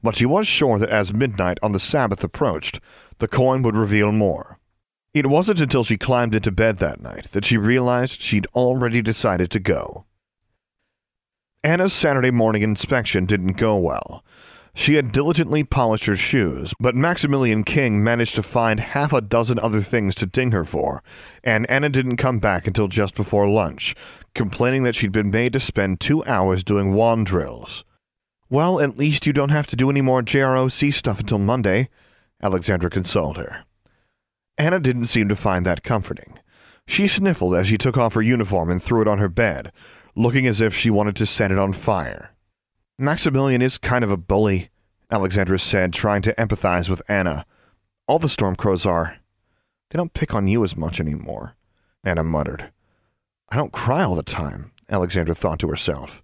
but 0.02 0.14
she 0.14 0.26
was 0.26 0.46
sure 0.46 0.78
that 0.78 0.90
as 0.90 1.14
midnight 1.14 1.58
on 1.62 1.72
the 1.72 1.80
Sabbath 1.80 2.22
approached, 2.22 2.80
the 3.18 3.26
coin 3.26 3.62
would 3.62 3.76
reveal 3.76 4.12
more. 4.12 4.57
It 5.18 5.26
wasn't 5.26 5.58
until 5.58 5.82
she 5.82 5.96
climbed 5.96 6.36
into 6.36 6.52
bed 6.52 6.78
that 6.78 7.00
night 7.00 7.32
that 7.32 7.44
she 7.44 7.56
realized 7.56 8.22
she'd 8.22 8.46
already 8.54 9.02
decided 9.02 9.50
to 9.50 9.58
go. 9.58 10.04
Anna's 11.64 11.92
Saturday 11.92 12.30
morning 12.30 12.62
inspection 12.62 13.26
didn't 13.26 13.56
go 13.56 13.76
well. 13.76 14.24
She 14.74 14.94
had 14.94 15.10
diligently 15.10 15.64
polished 15.64 16.04
her 16.04 16.14
shoes, 16.14 16.72
but 16.78 16.94
Maximilian 16.94 17.64
King 17.64 18.04
managed 18.04 18.36
to 18.36 18.44
find 18.44 18.78
half 18.78 19.12
a 19.12 19.20
dozen 19.20 19.58
other 19.58 19.80
things 19.80 20.14
to 20.14 20.26
ding 20.26 20.52
her 20.52 20.64
for, 20.64 21.02
and 21.42 21.68
Anna 21.68 21.88
didn't 21.88 22.18
come 22.18 22.38
back 22.38 22.68
until 22.68 22.86
just 22.86 23.16
before 23.16 23.48
lunch, 23.48 23.96
complaining 24.36 24.84
that 24.84 24.94
she'd 24.94 25.10
been 25.10 25.32
made 25.32 25.52
to 25.54 25.58
spend 25.58 25.98
two 25.98 26.24
hours 26.26 26.62
doing 26.62 26.94
wand 26.94 27.26
drills. 27.26 27.84
Well, 28.48 28.78
at 28.78 28.96
least 28.96 29.26
you 29.26 29.32
don't 29.32 29.48
have 29.48 29.66
to 29.66 29.76
do 29.76 29.90
any 29.90 30.00
more 30.00 30.22
JROC 30.22 30.94
stuff 30.94 31.18
until 31.18 31.40
Monday, 31.40 31.88
Alexandra 32.40 32.88
consoled 32.88 33.36
her. 33.36 33.64
Anna 34.58 34.80
didn't 34.80 35.04
seem 35.04 35.28
to 35.28 35.36
find 35.36 35.64
that 35.64 35.84
comforting. 35.84 36.38
She 36.86 37.06
sniffled 37.06 37.54
as 37.54 37.68
she 37.68 37.78
took 37.78 37.96
off 37.96 38.14
her 38.14 38.22
uniform 38.22 38.70
and 38.70 38.82
threw 38.82 39.00
it 39.00 39.08
on 39.08 39.18
her 39.18 39.28
bed, 39.28 39.72
looking 40.16 40.46
as 40.46 40.60
if 40.60 40.74
she 40.74 40.90
wanted 40.90 41.14
to 41.16 41.26
set 41.26 41.52
it 41.52 41.58
on 41.58 41.72
fire. 41.72 42.34
Maximilian 42.98 43.62
is 43.62 43.78
kind 43.78 44.02
of 44.02 44.10
a 44.10 44.16
bully, 44.16 44.70
Alexandra 45.10 45.58
said, 45.58 45.92
trying 45.92 46.22
to 46.22 46.34
empathize 46.34 46.88
with 46.88 47.02
Anna. 47.08 47.46
All 48.08 48.18
the 48.18 48.26
Stormcrows 48.26 48.84
are. 48.84 49.18
They 49.90 49.96
don't 49.96 50.12
pick 50.12 50.34
on 50.34 50.48
you 50.48 50.64
as 50.64 50.76
much 50.76 50.98
anymore, 50.98 51.54
Anna 52.02 52.24
muttered. 52.24 52.72
I 53.50 53.56
don't 53.56 53.72
cry 53.72 54.02
all 54.02 54.16
the 54.16 54.22
time, 54.22 54.72
Alexandra 54.90 55.34
thought 55.34 55.60
to 55.60 55.68
herself. 55.68 56.22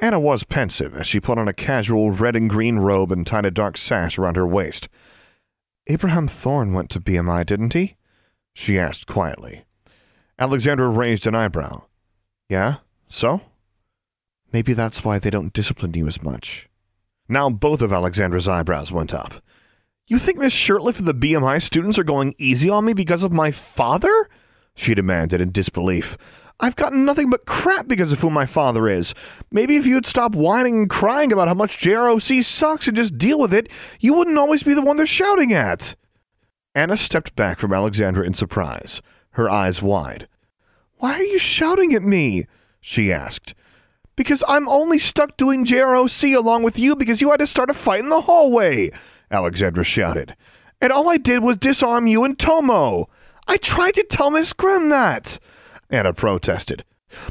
Anna 0.00 0.18
was 0.18 0.44
pensive 0.44 0.96
as 0.96 1.06
she 1.06 1.20
put 1.20 1.38
on 1.38 1.48
a 1.48 1.52
casual 1.52 2.10
red 2.10 2.34
and 2.34 2.48
green 2.48 2.78
robe 2.78 3.12
and 3.12 3.26
tied 3.26 3.44
a 3.44 3.50
dark 3.50 3.76
sash 3.76 4.18
around 4.18 4.36
her 4.36 4.46
waist. 4.46 4.88
Abraham 5.88 6.26
Thorne 6.26 6.72
went 6.72 6.90
to 6.90 7.00
BMI, 7.00 7.46
didn't 7.46 7.72
he? 7.72 7.96
she 8.52 8.78
asked 8.78 9.06
quietly. 9.06 9.64
Alexandra 10.38 10.88
raised 10.88 11.26
an 11.26 11.34
eyebrow. 11.34 11.84
Yeah, 12.48 12.76
so? 13.08 13.40
Maybe 14.52 14.72
that's 14.72 15.04
why 15.04 15.18
they 15.18 15.30
don't 15.30 15.52
discipline 15.52 15.94
you 15.94 16.06
as 16.06 16.22
much. 16.22 16.68
Now 17.28 17.50
both 17.50 17.82
of 17.82 17.92
Alexandra's 17.92 18.48
eyebrows 18.48 18.92
went 18.92 19.12
up. 19.12 19.42
You 20.06 20.18
think 20.18 20.38
Miss 20.38 20.54
Shirtliff 20.54 20.98
and 20.98 21.08
the 21.08 21.14
BMI 21.14 21.60
students 21.60 21.98
are 21.98 22.04
going 22.04 22.34
easy 22.38 22.70
on 22.70 22.84
me 22.84 22.92
because 22.92 23.22
of 23.22 23.32
my 23.32 23.50
father? 23.50 24.28
She 24.74 24.94
demanded 24.94 25.40
in 25.40 25.50
disbelief. 25.50 26.16
I've 26.58 26.76
gotten 26.76 27.04
nothing 27.04 27.28
but 27.28 27.44
crap 27.44 27.86
because 27.86 28.12
of 28.12 28.20
who 28.20 28.30
my 28.30 28.46
father 28.46 28.88
is. 28.88 29.14
Maybe 29.50 29.76
if 29.76 29.86
you'd 29.86 30.06
stop 30.06 30.34
whining 30.34 30.78
and 30.78 30.90
crying 30.90 31.32
about 31.32 31.48
how 31.48 31.54
much 31.54 31.78
JROC 31.78 32.42
sucks 32.44 32.86
and 32.88 32.96
just 32.96 33.18
deal 33.18 33.38
with 33.38 33.52
it, 33.52 33.70
you 34.00 34.14
wouldn't 34.14 34.38
always 34.38 34.62
be 34.62 34.72
the 34.72 34.82
one 34.82 34.96
they're 34.96 35.06
shouting 35.06 35.52
at. 35.52 35.94
Anna 36.74 36.96
stepped 36.96 37.36
back 37.36 37.58
from 37.58 37.72
Alexandra 37.72 38.24
in 38.24 38.32
surprise, 38.34 39.02
her 39.32 39.50
eyes 39.50 39.82
wide. 39.82 40.28
Why 40.96 41.12
are 41.12 41.22
you 41.22 41.38
shouting 41.38 41.94
at 41.94 42.02
me? 42.02 42.46
she 42.80 43.12
asked. 43.12 43.54
Because 44.14 44.42
I'm 44.48 44.68
only 44.68 44.98
stuck 44.98 45.36
doing 45.36 45.66
JROC 45.66 46.34
along 46.34 46.62
with 46.62 46.78
you 46.78 46.96
because 46.96 47.20
you 47.20 47.30
had 47.30 47.40
to 47.40 47.46
start 47.46 47.68
a 47.68 47.74
fight 47.74 48.00
in 48.00 48.08
the 48.08 48.22
hallway, 48.22 48.90
Alexandra 49.30 49.84
shouted. 49.84 50.34
And 50.80 50.90
all 50.90 51.10
I 51.10 51.18
did 51.18 51.42
was 51.42 51.56
disarm 51.58 52.06
you 52.06 52.24
and 52.24 52.38
Tomo. 52.38 53.10
I 53.46 53.58
tried 53.58 53.94
to 53.94 54.04
tell 54.04 54.30
Miss 54.30 54.52
Grimm 54.54 54.88
that, 54.88 55.38
Anna 55.90 56.12
protested. 56.12 56.84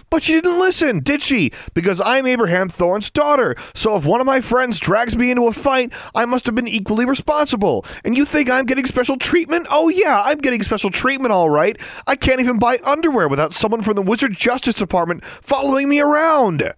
But 0.09 0.23
she 0.23 0.33
didn't 0.33 0.59
listen, 0.59 1.01
did 1.01 1.21
she? 1.21 1.51
Because 1.73 2.01
I'm 2.01 2.25
Abraham 2.25 2.69
Thorne's 2.69 3.09
daughter. 3.09 3.55
So 3.73 3.95
if 3.95 4.05
one 4.05 4.21
of 4.21 4.27
my 4.27 4.41
friends 4.41 4.79
drags 4.79 5.15
me 5.15 5.31
into 5.31 5.47
a 5.47 5.53
fight, 5.53 5.93
I 6.13 6.25
must 6.25 6.45
have 6.45 6.55
been 6.55 6.67
equally 6.67 7.05
responsible. 7.05 7.85
And 8.03 8.15
you 8.15 8.25
think 8.25 8.49
I'm 8.49 8.65
getting 8.65 8.85
special 8.85 9.17
treatment? 9.17 9.67
Oh, 9.69 9.89
yeah, 9.89 10.21
I'm 10.23 10.37
getting 10.37 10.63
special 10.63 10.89
treatment, 10.89 11.33
all 11.33 11.49
right. 11.49 11.79
I 12.07 12.15
can't 12.15 12.39
even 12.39 12.57
buy 12.57 12.79
underwear 12.83 13.27
without 13.27 13.53
someone 13.53 13.81
from 13.81 13.95
the 13.95 14.01
Wizard 14.01 14.35
Justice 14.35 14.75
Department 14.75 15.23
following 15.23 15.89
me 15.89 15.99
around. 15.99 16.73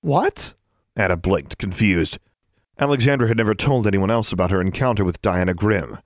What? 0.00 0.54
Anna 0.96 1.16
blinked, 1.16 1.58
confused. 1.58 2.18
Alexandra 2.78 3.28
had 3.28 3.36
never 3.36 3.54
told 3.54 3.86
anyone 3.86 4.10
else 4.10 4.32
about 4.32 4.50
her 4.50 4.60
encounter 4.60 5.04
with 5.04 5.20
Diana 5.20 5.54
Grimm. 5.54 5.98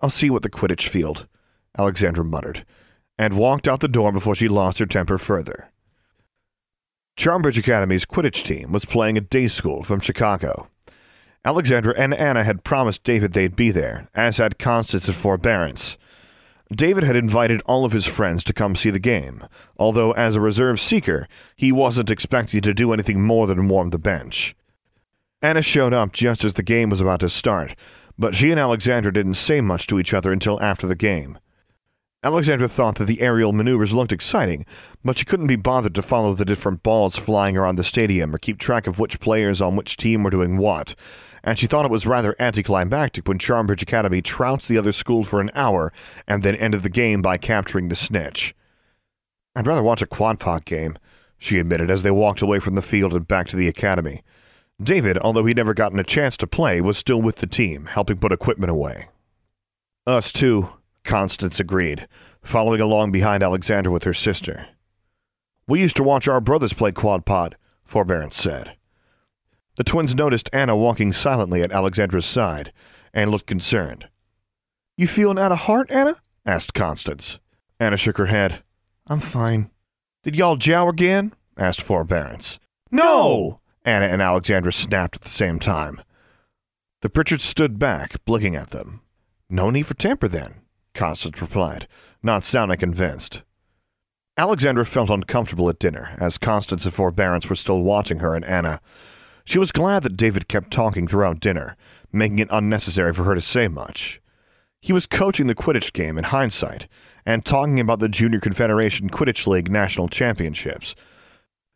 I'll 0.00 0.10
see 0.10 0.26
you 0.26 0.36
at 0.36 0.42
the 0.42 0.50
Quidditch 0.50 0.88
field, 0.88 1.26
Alexandra 1.78 2.24
muttered 2.24 2.66
and 3.18 3.36
walked 3.36 3.68
out 3.68 3.80
the 3.80 3.88
door 3.88 4.12
before 4.12 4.34
she 4.34 4.48
lost 4.48 4.78
her 4.78 4.86
temper 4.86 5.18
further. 5.18 5.70
Charmbridge 7.16 7.58
Academy's 7.58 8.06
Quidditch 8.06 8.42
team 8.42 8.72
was 8.72 8.84
playing 8.84 9.18
a 9.18 9.20
day 9.20 9.48
school 9.48 9.82
from 9.82 10.00
Chicago. 10.00 10.68
Alexandra 11.44 11.92
and 11.96 12.14
Anna 12.14 12.44
had 12.44 12.64
promised 12.64 13.04
David 13.04 13.32
they'd 13.32 13.56
be 13.56 13.70
there, 13.70 14.08
as 14.14 14.38
had 14.38 14.58
Constance 14.58 15.06
and 15.06 15.16
Forbearance. 15.16 15.98
David 16.74 17.04
had 17.04 17.16
invited 17.16 17.60
all 17.66 17.84
of 17.84 17.92
his 17.92 18.06
friends 18.06 18.42
to 18.44 18.52
come 18.52 18.74
see 18.74 18.90
the 18.90 18.98
game, 18.98 19.46
although 19.76 20.12
as 20.12 20.36
a 20.36 20.40
reserve 20.40 20.80
seeker, 20.80 21.28
he 21.54 21.70
wasn't 21.70 22.10
expected 22.10 22.62
to 22.62 22.72
do 22.72 22.92
anything 22.92 23.22
more 23.22 23.46
than 23.46 23.68
warm 23.68 23.90
the 23.90 23.98
bench. 23.98 24.56
Anna 25.42 25.60
showed 25.60 25.92
up 25.92 26.12
just 26.12 26.44
as 26.44 26.54
the 26.54 26.62
game 26.62 26.88
was 26.88 27.00
about 27.00 27.20
to 27.20 27.28
start, 27.28 27.74
but 28.16 28.34
she 28.34 28.50
and 28.50 28.60
Alexandra 28.60 29.12
didn't 29.12 29.34
say 29.34 29.60
much 29.60 29.86
to 29.88 29.98
each 29.98 30.14
other 30.14 30.32
until 30.32 30.62
after 30.62 30.86
the 30.86 30.96
game. 30.96 31.38
Alexandra 32.24 32.68
thought 32.68 32.96
that 32.96 33.06
the 33.06 33.20
aerial 33.20 33.52
maneuvers 33.52 33.92
looked 33.92 34.12
exciting, 34.12 34.64
but 35.04 35.18
she 35.18 35.24
couldn't 35.24 35.48
be 35.48 35.56
bothered 35.56 35.94
to 35.96 36.02
follow 36.02 36.34
the 36.34 36.44
different 36.44 36.84
balls 36.84 37.16
flying 37.16 37.56
around 37.56 37.74
the 37.74 37.82
stadium 37.82 38.32
or 38.32 38.38
keep 38.38 38.58
track 38.58 38.86
of 38.86 39.00
which 39.00 39.18
players 39.18 39.60
on 39.60 39.74
which 39.74 39.96
team 39.96 40.22
were 40.22 40.30
doing 40.30 40.56
what, 40.56 40.94
and 41.42 41.58
she 41.58 41.66
thought 41.66 41.84
it 41.84 41.90
was 41.90 42.06
rather 42.06 42.36
anticlimactic 42.38 43.26
when 43.26 43.38
Charmbridge 43.38 43.82
Academy 43.82 44.22
trounced 44.22 44.68
the 44.68 44.78
other 44.78 44.92
school 44.92 45.24
for 45.24 45.40
an 45.40 45.50
hour 45.54 45.92
and 46.28 46.44
then 46.44 46.54
ended 46.54 46.84
the 46.84 46.88
game 46.88 47.22
by 47.22 47.36
capturing 47.36 47.88
the 47.88 47.96
snitch. 47.96 48.54
I'd 49.56 49.66
rather 49.66 49.82
watch 49.82 50.00
a 50.00 50.06
quad 50.06 50.64
game, 50.64 50.96
she 51.38 51.58
admitted 51.58 51.90
as 51.90 52.04
they 52.04 52.12
walked 52.12 52.40
away 52.40 52.60
from 52.60 52.76
the 52.76 52.82
field 52.82 53.14
and 53.14 53.26
back 53.26 53.48
to 53.48 53.56
the 53.56 53.66
academy. 53.66 54.22
David, 54.80 55.18
although 55.18 55.44
he'd 55.44 55.56
never 55.56 55.74
gotten 55.74 55.98
a 55.98 56.04
chance 56.04 56.36
to 56.36 56.46
play, 56.46 56.80
was 56.80 56.96
still 56.96 57.20
with 57.20 57.36
the 57.36 57.48
team, 57.48 57.86
helping 57.86 58.18
put 58.18 58.30
equipment 58.30 58.70
away. 58.70 59.08
Us 60.06 60.30
too, 60.30 60.70
Constance 61.04 61.58
agreed, 61.60 62.06
following 62.42 62.80
along 62.80 63.12
behind 63.12 63.42
Alexandra 63.42 63.92
with 63.92 64.04
her 64.04 64.14
sister. 64.14 64.66
We 65.66 65.80
used 65.80 65.96
to 65.96 66.02
watch 66.02 66.28
our 66.28 66.40
brothers 66.40 66.72
play 66.72 66.92
Quodpot, 66.92 67.54
Forbearance 67.84 68.36
said. 68.36 68.76
The 69.76 69.84
twins 69.84 70.14
noticed 70.14 70.50
Anna 70.52 70.76
walking 70.76 71.12
silently 71.12 71.62
at 71.62 71.72
Alexandra's 71.72 72.26
side 72.26 72.72
and 73.14 73.30
looked 73.30 73.46
concerned. 73.46 74.08
You 74.96 75.06
feeling 75.06 75.38
out 75.38 75.52
of 75.52 75.58
heart, 75.58 75.90
Anna? 75.90 76.16
asked 76.44 76.74
Constance. 76.74 77.38
Anna 77.80 77.96
shook 77.96 78.18
her 78.18 78.26
head. 78.26 78.62
I'm 79.06 79.20
fine. 79.20 79.70
Did 80.22 80.36
y'all 80.36 80.56
jow 80.56 80.88
again? 80.88 81.34
asked 81.56 81.82
Forbearance. 81.82 82.58
No! 82.90 83.60
Anna 83.84 84.06
and 84.06 84.22
Alexandra 84.22 84.72
snapped 84.72 85.16
at 85.16 85.22
the 85.22 85.28
same 85.28 85.58
time. 85.58 86.02
The 87.00 87.08
Pritchards 87.10 87.40
stood 87.40 87.78
back, 87.78 88.24
blinking 88.24 88.54
at 88.54 88.70
them. 88.70 89.00
No 89.50 89.70
need 89.70 89.86
for 89.86 89.94
temper, 89.94 90.28
then, 90.28 90.61
Constance 90.94 91.40
replied, 91.40 91.88
not 92.22 92.44
sounding 92.44 92.78
convinced. 92.78 93.42
Alexandra 94.36 94.86
felt 94.86 95.10
uncomfortable 95.10 95.68
at 95.68 95.78
dinner, 95.78 96.16
as 96.18 96.38
Constance 96.38 96.84
and 96.84 96.94
Forbearance 96.94 97.50
were 97.50 97.56
still 97.56 97.82
watching 97.82 98.20
her 98.20 98.34
and 98.34 98.44
Anna. 98.44 98.80
She 99.44 99.58
was 99.58 99.72
glad 99.72 100.02
that 100.04 100.16
David 100.16 100.48
kept 100.48 100.70
talking 100.70 101.06
throughout 101.06 101.40
dinner, 101.40 101.76
making 102.12 102.38
it 102.38 102.48
unnecessary 102.50 103.12
for 103.12 103.24
her 103.24 103.34
to 103.34 103.40
say 103.40 103.68
much. 103.68 104.20
He 104.80 104.92
was 104.92 105.06
coaching 105.06 105.48
the 105.48 105.54
Quidditch 105.54 105.92
game 105.92 106.16
in 106.16 106.24
hindsight, 106.24 106.88
and 107.26 107.44
talking 107.44 107.78
about 107.78 108.00
the 108.00 108.08
Junior 108.08 108.40
Confederation 108.40 109.10
Quidditch 109.10 109.46
League 109.46 109.70
National 109.70 110.08
Championships. 110.08 110.94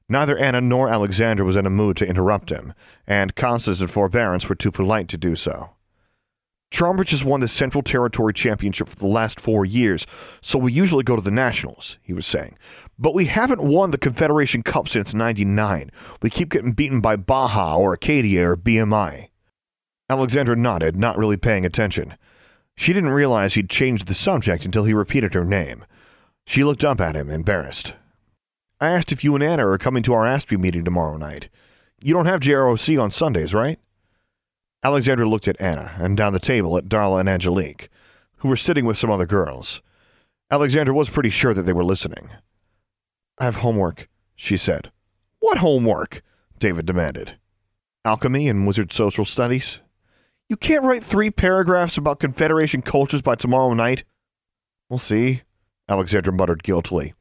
Neither 0.08 0.38
Anna 0.38 0.60
nor 0.60 0.88
Alexandra 0.88 1.44
was 1.44 1.56
in 1.56 1.66
a 1.66 1.70
mood 1.70 1.96
to 1.98 2.06
interrupt 2.06 2.50
him, 2.50 2.74
and 3.06 3.34
Constance 3.34 3.80
and 3.80 3.90
Forbearance 3.90 4.48
were 4.48 4.54
too 4.54 4.70
polite 4.70 5.08
to 5.08 5.18
do 5.18 5.36
so. 5.36 5.70
Charmbridge 6.72 7.10
has 7.10 7.24
won 7.24 7.40
the 7.40 7.48
Central 7.48 7.82
Territory 7.82 8.32
Championship 8.32 8.88
for 8.88 8.96
the 8.96 9.06
last 9.06 9.38
four 9.38 9.64
years, 9.64 10.06
so 10.40 10.58
we 10.58 10.72
usually 10.72 11.04
go 11.04 11.16
to 11.16 11.22
the 11.22 11.30
Nationals, 11.30 11.98
he 12.02 12.12
was 12.12 12.26
saying. 12.26 12.58
But 12.98 13.14
we 13.14 13.26
haven't 13.26 13.62
won 13.62 13.90
the 13.90 13.98
Confederation 13.98 14.62
Cup 14.62 14.88
since 14.88 15.14
99. 15.14 15.90
We 16.22 16.30
keep 16.30 16.50
getting 16.50 16.72
beaten 16.72 17.00
by 17.00 17.16
Baja 17.16 17.76
or 17.76 17.92
Acadia 17.92 18.50
or 18.50 18.56
BMI. 18.56 19.28
Alexandra 20.10 20.56
nodded, 20.56 20.96
not 20.96 21.18
really 21.18 21.36
paying 21.36 21.64
attention. 21.64 22.14
She 22.76 22.92
didn't 22.92 23.10
realize 23.10 23.54
he'd 23.54 23.70
changed 23.70 24.06
the 24.06 24.14
subject 24.14 24.64
until 24.64 24.84
he 24.84 24.92
repeated 24.92 25.34
her 25.34 25.44
name. 25.44 25.84
She 26.46 26.62
looked 26.62 26.84
up 26.84 27.00
at 27.00 27.16
him, 27.16 27.30
embarrassed. 27.30 27.94
I 28.80 28.90
asked 28.90 29.10
if 29.10 29.24
you 29.24 29.34
and 29.34 29.42
Anna 29.42 29.66
are 29.66 29.78
coming 29.78 30.02
to 30.02 30.12
our 30.12 30.26
ASPE 30.26 30.52
meeting 30.52 30.84
tomorrow 30.84 31.16
night. 31.16 31.48
You 32.02 32.12
don't 32.12 32.26
have 32.26 32.40
JROC 32.40 33.02
on 33.02 33.10
Sundays, 33.10 33.54
right? 33.54 33.78
Alexandra 34.86 35.28
looked 35.28 35.48
at 35.48 35.60
Anna 35.60 35.96
and 35.98 36.16
down 36.16 36.32
the 36.32 36.38
table 36.38 36.78
at 36.78 36.88
Darla 36.88 37.18
and 37.18 37.28
Angelique, 37.28 37.88
who 38.36 38.48
were 38.48 38.56
sitting 38.56 38.84
with 38.84 38.96
some 38.96 39.10
other 39.10 39.26
girls. 39.26 39.82
Alexandra 40.48 40.94
was 40.94 41.10
pretty 41.10 41.28
sure 41.28 41.52
that 41.52 41.62
they 41.62 41.72
were 41.72 41.82
listening. 41.82 42.30
I 43.36 43.46
have 43.46 43.56
homework, 43.56 44.08
she 44.36 44.56
said. 44.56 44.92
What 45.40 45.58
homework? 45.58 46.22
David 46.60 46.86
demanded. 46.86 47.36
Alchemy 48.04 48.46
and 48.48 48.64
Wizard 48.64 48.92
Social 48.92 49.24
Studies. 49.24 49.80
You 50.48 50.56
can't 50.56 50.84
write 50.84 51.02
three 51.02 51.32
paragraphs 51.32 51.96
about 51.96 52.20
Confederation 52.20 52.80
cultures 52.80 53.22
by 53.22 53.34
tomorrow 53.34 53.74
night. 53.74 54.04
We'll 54.88 55.00
see, 55.00 55.42
Alexandra 55.88 56.32
muttered 56.32 56.62
guiltily. 56.62 57.12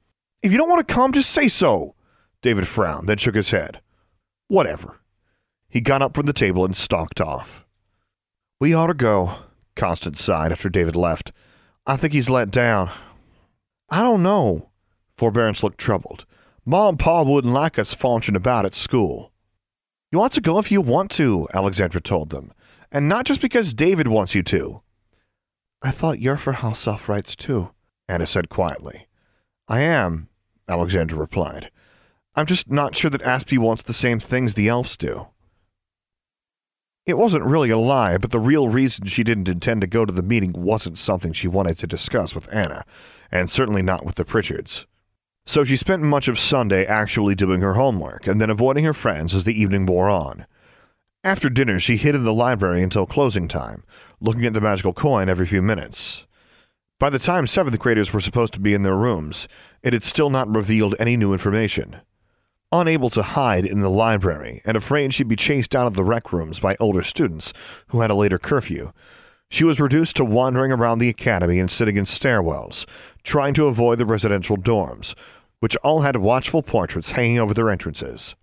If 0.43 0.51
you 0.51 0.59
don't 0.59 0.69
want 0.69 0.87
to 0.87 0.93
come, 0.93 1.13
just 1.13 1.31
say 1.31 1.47
so. 1.47 1.95
David 2.43 2.67
frowned, 2.67 3.09
then 3.09 3.17
shook 3.17 3.33
his 3.33 3.49
head. 3.49 3.81
Whatever. 4.49 4.99
He 5.75 5.81
got 5.81 6.01
up 6.01 6.15
from 6.15 6.25
the 6.25 6.31
table 6.31 6.63
and 6.63 6.73
stalked 6.73 7.19
off. 7.19 7.65
We 8.61 8.73
ought 8.73 8.87
to 8.87 8.93
go, 8.93 9.39
Constance 9.75 10.23
sighed 10.23 10.53
after 10.53 10.69
David 10.69 10.95
left. 10.95 11.33
I 11.85 11.97
think 11.97 12.13
he's 12.13 12.29
let 12.29 12.49
down. 12.49 12.89
I 13.89 14.01
don't 14.01 14.23
know. 14.23 14.69
Forbearance 15.17 15.63
looked 15.63 15.77
troubled. 15.77 16.25
Ma 16.65 16.87
and 16.87 16.97
Pa 16.97 17.23
wouldn't 17.23 17.53
like 17.53 17.77
us 17.77 17.93
faunching 17.93 18.37
about 18.37 18.65
at 18.65 18.73
school. 18.73 19.33
You 20.13 20.21
ought 20.21 20.31
to 20.31 20.39
go 20.39 20.59
if 20.59 20.71
you 20.71 20.79
want 20.79 21.11
to, 21.11 21.45
Alexandra 21.53 21.99
told 21.99 22.29
them, 22.29 22.53
and 22.89 23.09
not 23.09 23.25
just 23.25 23.41
because 23.41 23.73
David 23.73 24.07
wants 24.07 24.33
you 24.33 24.43
to. 24.43 24.81
I 25.81 25.91
thought 25.91 26.21
you're 26.21 26.37
for 26.37 26.53
house 26.53 26.87
elf 26.87 27.09
rights 27.09 27.35
too, 27.35 27.71
Anna 28.07 28.27
said 28.27 28.47
quietly. 28.47 29.07
I 29.67 29.81
am, 29.81 30.29
Alexandra 30.69 31.19
replied. 31.19 31.69
I'm 32.33 32.45
just 32.45 32.71
not 32.71 32.95
sure 32.95 33.11
that 33.11 33.23
Aspie 33.23 33.57
wants 33.57 33.83
the 33.83 33.91
same 33.91 34.21
things 34.21 34.53
the 34.53 34.69
elves 34.69 34.95
do. 34.95 35.27
It 37.05 37.19
wasn't 37.19 37.45
really 37.45 37.69
a 37.69 37.77
lie, 37.77 38.17
but 38.17 38.31
the 38.31 38.39
real 38.39 38.67
reason 38.67 39.05
she 39.05 39.23
didn't 39.23 39.47
intend 39.47 39.81
to 39.81 39.87
go 39.87 40.05
to 40.05 40.13
the 40.13 40.23
meeting 40.23 40.53
wasn't 40.53 40.97
something 40.97 41.33
she 41.33 41.47
wanted 41.47 41.77
to 41.77 41.87
discuss 41.87 42.33
with 42.33 42.51
Anna, 42.51 42.83
and 43.31 43.47
certainly 43.47 43.83
not 43.83 44.03
with 44.03 44.15
the 44.15 44.25
Pritchards. 44.25 44.85
So 45.45 45.63
she 45.63 45.77
spent 45.77 46.01
much 46.01 46.27
of 46.27 46.39
Sunday 46.39 46.83
actually 46.83 47.35
doing 47.35 47.61
her 47.61 47.75
homework 47.75 48.25
and 48.25 48.41
then 48.41 48.49
avoiding 48.49 48.85
her 48.85 48.93
friends 48.93 49.35
as 49.35 49.43
the 49.43 49.59
evening 49.59 49.85
wore 49.85 50.09
on. 50.09 50.47
After 51.23 51.47
dinner, 51.47 51.77
she 51.77 51.97
hid 51.97 52.15
in 52.15 52.23
the 52.23 52.33
library 52.33 52.81
until 52.81 53.05
closing 53.05 53.47
time, 53.47 53.83
looking 54.19 54.45
at 54.45 54.53
the 54.53 54.61
magical 54.61 54.93
coin 54.93 55.29
every 55.29 55.45
few 55.45 55.61
minutes. 55.61 56.25
By 56.99 57.11
the 57.11 57.19
time 57.19 57.45
seventh 57.45 57.77
graders 57.77 58.13
were 58.13 58.21
supposed 58.21 58.53
to 58.53 58.59
be 58.59 58.73
in 58.73 58.81
their 58.81 58.95
rooms, 58.95 59.47
it 59.83 59.93
had 59.93 60.03
still 60.03 60.31
not 60.31 60.53
revealed 60.53 60.95
any 60.97 61.17
new 61.17 61.33
information. 61.33 61.97
Unable 62.71 63.09
to 63.11 63.21
hide 63.21 63.65
in 63.65 63.81
the 63.81 63.89
library 63.89 64.61
and 64.65 64.75
afraid 64.75 65.13
she'd 65.13 65.27
be 65.27 65.35
chased 65.35 65.75
out 65.75 65.87
of 65.87 65.93
the 65.93 66.03
rec 66.03 66.33
rooms 66.33 66.59
by 66.59 66.75
older 66.79 67.03
students 67.03 67.53
who 67.87 68.01
had 68.01 68.11
a 68.11 68.15
later 68.15 68.39
curfew, 68.39 68.91
she 69.49 69.63
was 69.63 69.79
reduced 69.79 70.15
to 70.15 70.25
wandering 70.25 70.71
around 70.71 70.97
the 70.97 71.09
academy 71.09 71.59
and 71.59 71.69
sitting 71.69 71.97
in 71.97 72.05
stairwells, 72.05 72.85
trying 73.23 73.53
to 73.53 73.67
avoid 73.67 73.99
the 73.99 74.05
residential 74.05 74.57
dorms, 74.57 75.15
which 75.59 75.75
all 75.77 76.01
had 76.01 76.17
watchful 76.17 76.63
portraits 76.63 77.11
hanging 77.11 77.39
over 77.39 77.53
their 77.53 77.69
entrances. 77.69 78.35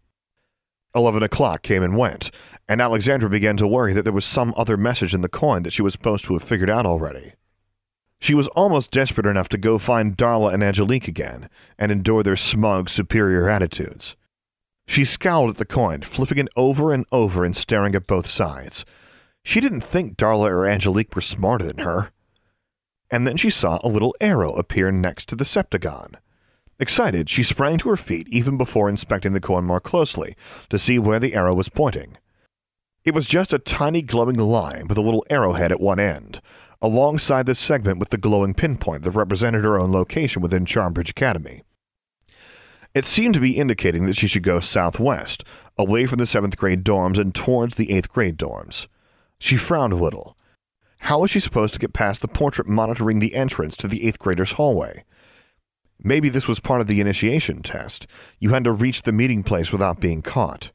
Eleven 0.95 1.23
o'clock 1.23 1.63
came 1.63 1.83
and 1.83 1.97
went, 1.97 2.31
and 2.69 2.81
Alexandra 2.81 3.29
began 3.29 3.57
to 3.57 3.67
worry 3.67 3.93
that 3.93 4.03
there 4.03 4.13
was 4.13 4.25
some 4.25 4.55
other 4.57 4.77
message 4.77 5.15
in 5.15 5.23
the 5.23 5.29
coin 5.29 5.63
that 5.63 5.73
she 5.73 5.83
was 5.83 5.93
supposed 5.93 6.25
to 6.25 6.35
have 6.35 6.43
figured 6.43 6.71
out 6.71 6.87
already. 6.87 7.33
She 8.23 8.35
was 8.35 8.47
almost 8.49 8.93
desperate 8.93 9.27
enough 9.27 9.49
to 9.49 9.59
go 9.59 9.79
find 9.79 10.17
Darla 10.17 10.55
and 10.55 10.63
Angelique 10.63 11.09
again 11.09 11.49
and 11.77 11.91
endure 11.91 12.23
their 12.23 12.37
smug, 12.37 12.89
superior 12.89 13.49
attitudes. 13.49 14.15
She 14.87 15.05
scowled 15.05 15.51
at 15.51 15.57
the 15.57 15.65
coin, 15.65 16.03
flipping 16.03 16.39
it 16.39 16.47
over 16.55 16.93
and 16.93 17.05
over 17.11 17.45
and 17.45 17.57
staring 17.57 17.97
at 17.97 18.07
both 18.07 18.29
sides. 18.29 18.85
She 19.43 19.59
didn't 19.59 19.81
think 19.81 20.17
Darla 20.17 20.51
or 20.51 20.67
Angelique 20.69 21.17
were 21.17 21.21
smarter 21.21 21.65
than 21.65 21.79
her. 21.79 22.13
And 23.11 23.27
then 23.27 23.37
she 23.37 23.51
saw 23.51 23.81
a 23.83 23.89
little 23.89 24.15
arrow 24.21 24.53
appear 24.53 24.93
next 24.93 25.29
to 25.31 25.35
the 25.35 25.45
septagon. 25.45 26.15
Excited, 26.79 27.29
she 27.29 27.43
sprang 27.43 27.77
to 27.79 27.89
her 27.89 27.97
feet 27.97 28.29
even 28.29 28.57
before 28.57 28.89
inspecting 28.89 29.33
the 29.33 29.41
coin 29.41 29.65
more 29.65 29.81
closely 29.81 30.37
to 30.71 30.79
see 30.79 30.97
where 30.97 31.19
the 31.19 31.35
arrow 31.35 31.55
was 31.55 31.69
pointing. 31.69 32.17
It 33.05 33.15
was 33.15 33.27
just 33.27 33.53
a 33.53 33.59
tiny 33.59 34.01
glowing 34.01 34.37
line 34.37 34.87
with 34.87 34.97
a 34.97 35.03
little 35.03 35.25
arrowhead 35.29 35.73
at 35.73 35.81
one 35.81 35.99
end, 35.99 36.41
alongside 36.83 37.47
this 37.47 37.61
segment 37.61 37.99
with 37.99 38.11
the 38.11 38.19
glowing 38.19 38.53
pinpoint 38.53 39.05
that 39.05 39.13
represented 39.13 39.63
her 39.63 39.79
own 39.79 39.93
location 39.93 40.43
within 40.43 40.67
Charmbridge 40.67 41.11
Academy. 41.11 41.63
It 42.93 43.05
seemed 43.07 43.35
to 43.35 43.41
be 43.41 43.57
indicating 43.57 44.05
that 44.07 44.17
she 44.17 44.27
should 44.27 44.43
go 44.43 44.61
southwest, 44.61 45.45
away 45.79 46.05
from 46.07 46.19
the 46.19 46.27
seventh 46.27 46.59
grade 46.59 46.85
dorms 46.85 47.19
and 47.19 47.35
towards 47.35 47.77
the 47.77 47.91
eighth 47.93 48.11
grade 48.11 48.37
dorms. 48.37 48.89
She 49.39 49.57
frowned 49.57 49.93
a 49.93 49.97
little. 49.97 50.37
How 50.99 51.21
was 51.21 51.31
she 51.31 51.41
supposed 51.41 51.73
to 51.75 51.81
get 51.81 51.95
past 51.95 52.21
the 52.21 52.29
portrait 52.29 52.69
monitoring 52.69 53.21
the 53.21 53.35
entrance 53.35 53.77
to 53.77 53.89
the 53.89 54.07
eighth 54.07 54.19
graders' 54.19 54.53
hallway? 54.53 55.05
Maybe 56.05 56.29
this 56.29 56.49
was 56.49 56.61
part 56.61 56.81
of 56.81 56.87
the 56.87 57.01
initiation 57.01 57.63
test. 57.63 58.07
You 58.41 58.51
had 58.51 58.65
to 58.65 58.73
reach 58.73 59.03
the 59.03 59.13
meeting 59.13 59.43
place 59.43 59.73
without 59.73 60.01
being 60.01 60.21
caught. 60.21 60.73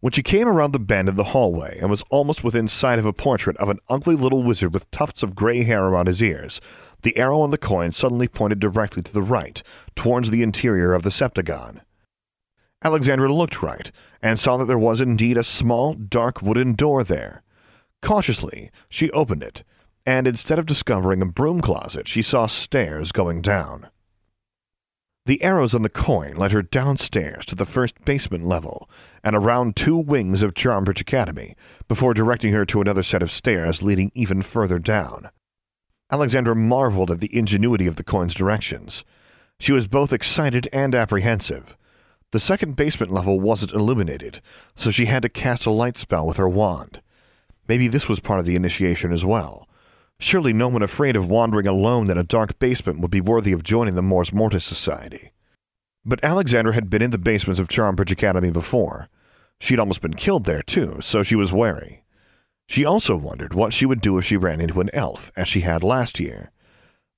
When 0.00 0.12
she 0.12 0.22
came 0.22 0.46
around 0.46 0.72
the 0.72 0.78
bend 0.78 1.08
in 1.08 1.16
the 1.16 1.24
hallway 1.24 1.78
and 1.80 1.88
was 1.88 2.04
almost 2.10 2.44
within 2.44 2.68
sight 2.68 2.98
of 2.98 3.06
a 3.06 3.14
portrait 3.14 3.56
of 3.56 3.70
an 3.70 3.78
ugly 3.88 4.14
little 4.14 4.42
wizard 4.42 4.74
with 4.74 4.90
tufts 4.90 5.22
of 5.22 5.34
gray 5.34 5.62
hair 5.62 5.84
around 5.84 6.06
his 6.06 6.22
ears, 6.22 6.60
the 7.00 7.16
arrow 7.16 7.40
on 7.40 7.50
the 7.50 7.56
coin 7.56 7.92
suddenly 7.92 8.28
pointed 8.28 8.60
directly 8.60 9.02
to 9.02 9.12
the 9.12 9.22
right, 9.22 9.62
towards 9.94 10.28
the 10.28 10.42
interior 10.42 10.92
of 10.92 11.02
the 11.02 11.10
septagon. 11.10 11.80
Alexandra 12.84 13.32
looked 13.32 13.62
right 13.62 13.90
and 14.20 14.38
saw 14.38 14.58
that 14.58 14.66
there 14.66 14.78
was 14.78 15.00
indeed 15.00 15.38
a 15.38 15.42
small, 15.42 15.94
dark 15.94 16.42
wooden 16.42 16.74
door 16.74 17.02
there. 17.02 17.42
Cautiously, 18.02 18.70
she 18.90 19.10
opened 19.12 19.42
it, 19.42 19.64
and 20.04 20.28
instead 20.28 20.58
of 20.58 20.66
discovering 20.66 21.22
a 21.22 21.26
broom 21.26 21.62
closet, 21.62 22.06
she 22.06 22.20
saw 22.20 22.46
stairs 22.46 23.12
going 23.12 23.40
down. 23.40 23.88
The 25.26 25.42
arrows 25.42 25.74
on 25.74 25.82
the 25.82 25.88
coin 25.88 26.36
led 26.36 26.52
her 26.52 26.62
downstairs 26.62 27.44
to 27.46 27.56
the 27.56 27.66
first 27.66 28.04
basement 28.04 28.46
level 28.46 28.88
and 29.24 29.34
around 29.34 29.74
two 29.74 29.96
wings 29.96 30.40
of 30.40 30.54
Charmbridge 30.54 31.00
Academy 31.00 31.56
before 31.88 32.14
directing 32.14 32.52
her 32.52 32.64
to 32.66 32.80
another 32.80 33.02
set 33.02 33.22
of 33.22 33.30
stairs 33.32 33.82
leading 33.82 34.12
even 34.14 34.40
further 34.40 34.78
down. 34.78 35.30
Alexandra 36.12 36.54
marveled 36.54 37.10
at 37.10 37.18
the 37.18 37.36
ingenuity 37.36 37.88
of 37.88 37.96
the 37.96 38.04
coin's 38.04 38.34
directions. 38.34 39.04
She 39.58 39.72
was 39.72 39.88
both 39.88 40.12
excited 40.12 40.68
and 40.72 40.94
apprehensive. 40.94 41.76
The 42.30 42.38
second 42.38 42.76
basement 42.76 43.10
level 43.10 43.40
wasn't 43.40 43.72
illuminated, 43.72 44.40
so 44.76 44.92
she 44.92 45.06
had 45.06 45.22
to 45.22 45.28
cast 45.28 45.66
a 45.66 45.70
light 45.72 45.96
spell 45.96 46.24
with 46.24 46.36
her 46.36 46.48
wand. 46.48 47.02
Maybe 47.66 47.88
this 47.88 48.08
was 48.08 48.20
part 48.20 48.38
of 48.38 48.46
the 48.46 48.54
initiation 48.54 49.12
as 49.12 49.24
well. 49.24 49.68
Surely 50.18 50.52
no 50.52 50.68
one 50.68 50.82
afraid 50.82 51.14
of 51.14 51.28
wandering 51.28 51.66
alone 51.66 52.10
in 52.10 52.16
a 52.16 52.24
dark 52.24 52.58
basement 52.58 53.00
would 53.00 53.10
be 53.10 53.20
worthy 53.20 53.52
of 53.52 53.62
joining 53.62 53.94
the 53.94 54.02
Mors 54.02 54.32
Mortis 54.32 54.64
Society. 54.64 55.32
But 56.04 56.24
Alexandra 56.24 56.72
had 56.72 56.88
been 56.88 57.02
in 57.02 57.10
the 57.10 57.18
basements 57.18 57.60
of 57.60 57.68
Charmbridge 57.68 58.10
Academy 58.10 58.50
before. 58.50 59.08
She'd 59.60 59.78
almost 59.78 60.00
been 60.00 60.14
killed 60.14 60.44
there, 60.44 60.62
too, 60.62 60.98
so 61.00 61.22
she 61.22 61.36
was 61.36 61.52
wary. 61.52 62.04
She 62.68 62.84
also 62.84 63.16
wondered 63.16 63.54
what 63.54 63.72
she 63.72 63.86
would 63.86 64.00
do 64.00 64.16
if 64.18 64.24
she 64.24 64.36
ran 64.36 64.60
into 64.60 64.80
an 64.80 64.90
elf, 64.92 65.30
as 65.36 65.48
she 65.48 65.60
had 65.60 65.82
last 65.82 66.18
year. 66.18 66.50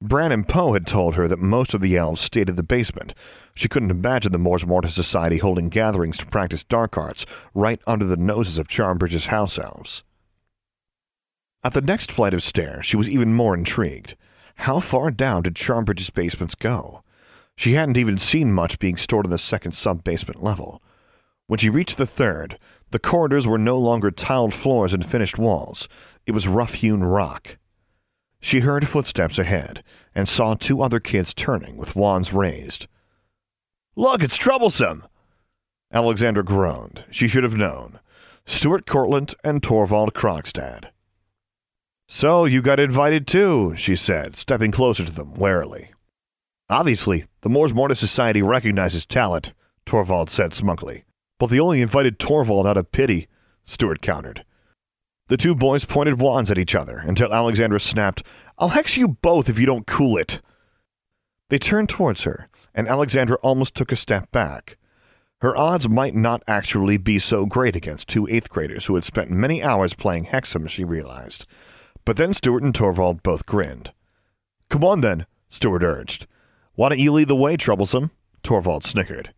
Bran 0.00 0.30
and 0.30 0.46
Poe 0.46 0.74
had 0.74 0.86
told 0.86 1.16
her 1.16 1.26
that 1.26 1.40
most 1.40 1.74
of 1.74 1.80
the 1.80 1.96
elves 1.96 2.20
stayed 2.20 2.48
in 2.48 2.56
the 2.56 2.62
basement. 2.62 3.14
She 3.54 3.68
couldn't 3.68 3.90
imagine 3.90 4.32
the 4.32 4.38
Mors 4.38 4.64
Mortis 4.64 4.94
Society 4.94 5.38
holding 5.38 5.68
gatherings 5.68 6.16
to 6.18 6.26
practice 6.26 6.62
dark 6.62 6.96
arts 6.96 7.26
right 7.52 7.80
under 7.86 8.04
the 8.04 8.16
noses 8.16 8.58
of 8.58 8.68
Charmbridge's 8.68 9.26
house 9.26 9.58
elves. 9.58 10.04
At 11.68 11.74
the 11.74 11.82
next 11.82 12.10
flight 12.10 12.32
of 12.32 12.42
stairs, 12.42 12.86
she 12.86 12.96
was 12.96 13.10
even 13.10 13.34
more 13.34 13.52
intrigued. 13.52 14.16
How 14.54 14.80
far 14.80 15.10
down 15.10 15.42
did 15.42 15.54
Charmbridge's 15.54 16.08
basements 16.08 16.54
go? 16.54 17.02
She 17.56 17.74
hadn't 17.74 17.98
even 17.98 18.16
seen 18.16 18.54
much 18.54 18.78
being 18.78 18.96
stored 18.96 19.26
in 19.26 19.30
the 19.30 19.36
second 19.36 19.72
sub-basement 19.72 20.42
level. 20.42 20.82
When 21.46 21.58
she 21.58 21.68
reached 21.68 21.98
the 21.98 22.06
third, 22.06 22.58
the 22.90 22.98
corridors 22.98 23.46
were 23.46 23.58
no 23.58 23.78
longer 23.78 24.10
tiled 24.10 24.54
floors 24.54 24.94
and 24.94 25.04
finished 25.04 25.36
walls. 25.36 25.90
It 26.24 26.32
was 26.32 26.48
rough-hewn 26.48 27.04
rock. 27.04 27.58
She 28.40 28.60
heard 28.60 28.88
footsteps 28.88 29.38
ahead 29.38 29.84
and 30.14 30.26
saw 30.26 30.54
two 30.54 30.80
other 30.80 31.00
kids 31.00 31.34
turning 31.34 31.76
with 31.76 31.94
wands 31.94 32.32
raised. 32.32 32.86
Look, 33.94 34.22
it's 34.22 34.38
troublesome! 34.38 35.04
Alexandra 35.92 36.44
groaned. 36.44 37.04
She 37.10 37.28
should 37.28 37.44
have 37.44 37.56
known. 37.56 38.00
Stuart 38.46 38.86
Cortland 38.86 39.34
and 39.44 39.62
Torvald 39.62 40.14
Krogstad. 40.14 40.92
So 42.10 42.46
you 42.46 42.62
got 42.62 42.80
invited 42.80 43.26
too, 43.26 43.74
she 43.76 43.94
said, 43.94 44.34
stepping 44.34 44.70
closer 44.70 45.04
to 45.04 45.12
them 45.12 45.34
warily. 45.34 45.90
Obviously, 46.70 47.26
the 47.42 47.50
Mors 47.50 47.74
Mortis 47.74 47.98
Society 47.98 48.40
recognizes 48.40 49.04
talent, 49.04 49.52
Torvald 49.84 50.30
said 50.30 50.54
smugly. 50.54 51.04
But 51.38 51.48
they 51.48 51.60
only 51.60 51.82
invited 51.82 52.18
Torvald 52.18 52.66
out 52.66 52.78
of 52.78 52.92
pity, 52.92 53.28
Stuart 53.66 54.00
countered. 54.00 54.44
The 55.28 55.36
two 55.36 55.54
boys 55.54 55.84
pointed 55.84 56.18
wands 56.18 56.50
at 56.50 56.58
each 56.58 56.74
other 56.74 56.96
until 56.96 57.32
Alexandra 57.32 57.78
snapped, 57.78 58.22
I'll 58.58 58.68
hex 58.68 58.96
you 58.96 59.08
both 59.08 59.50
if 59.50 59.58
you 59.58 59.66
don't 59.66 59.86
cool 59.86 60.16
it. 60.16 60.40
They 61.50 61.58
turned 61.58 61.90
towards 61.90 62.22
her, 62.22 62.48
and 62.74 62.88
Alexandra 62.88 63.36
almost 63.42 63.74
took 63.74 63.92
a 63.92 63.96
step 63.96 64.30
back. 64.32 64.78
Her 65.42 65.56
odds 65.56 65.86
might 65.86 66.14
not 66.14 66.42
actually 66.48 66.96
be 66.96 67.18
so 67.18 67.44
great 67.44 67.76
against 67.76 68.08
two 68.08 68.26
eighth 68.28 68.48
graders 68.48 68.86
who 68.86 68.94
had 68.94 69.04
spent 69.04 69.30
many 69.30 69.62
hours 69.62 69.92
playing 69.92 70.26
Hexam, 70.26 70.68
she 70.68 70.84
realized. 70.84 71.46
But 72.08 72.16
then 72.16 72.32
Stuart 72.32 72.62
and 72.62 72.74
Torvald 72.74 73.22
both 73.22 73.44
grinned. 73.44 73.92
Come 74.70 74.82
on 74.82 75.02
then, 75.02 75.26
Stuart 75.50 75.82
urged. 75.82 76.26
Why 76.74 76.88
don't 76.88 76.98
you 76.98 77.12
lead 77.12 77.28
the 77.28 77.36
way, 77.36 77.58
Troublesome? 77.58 78.12
Torvald 78.42 78.82
snickered. 78.82 79.34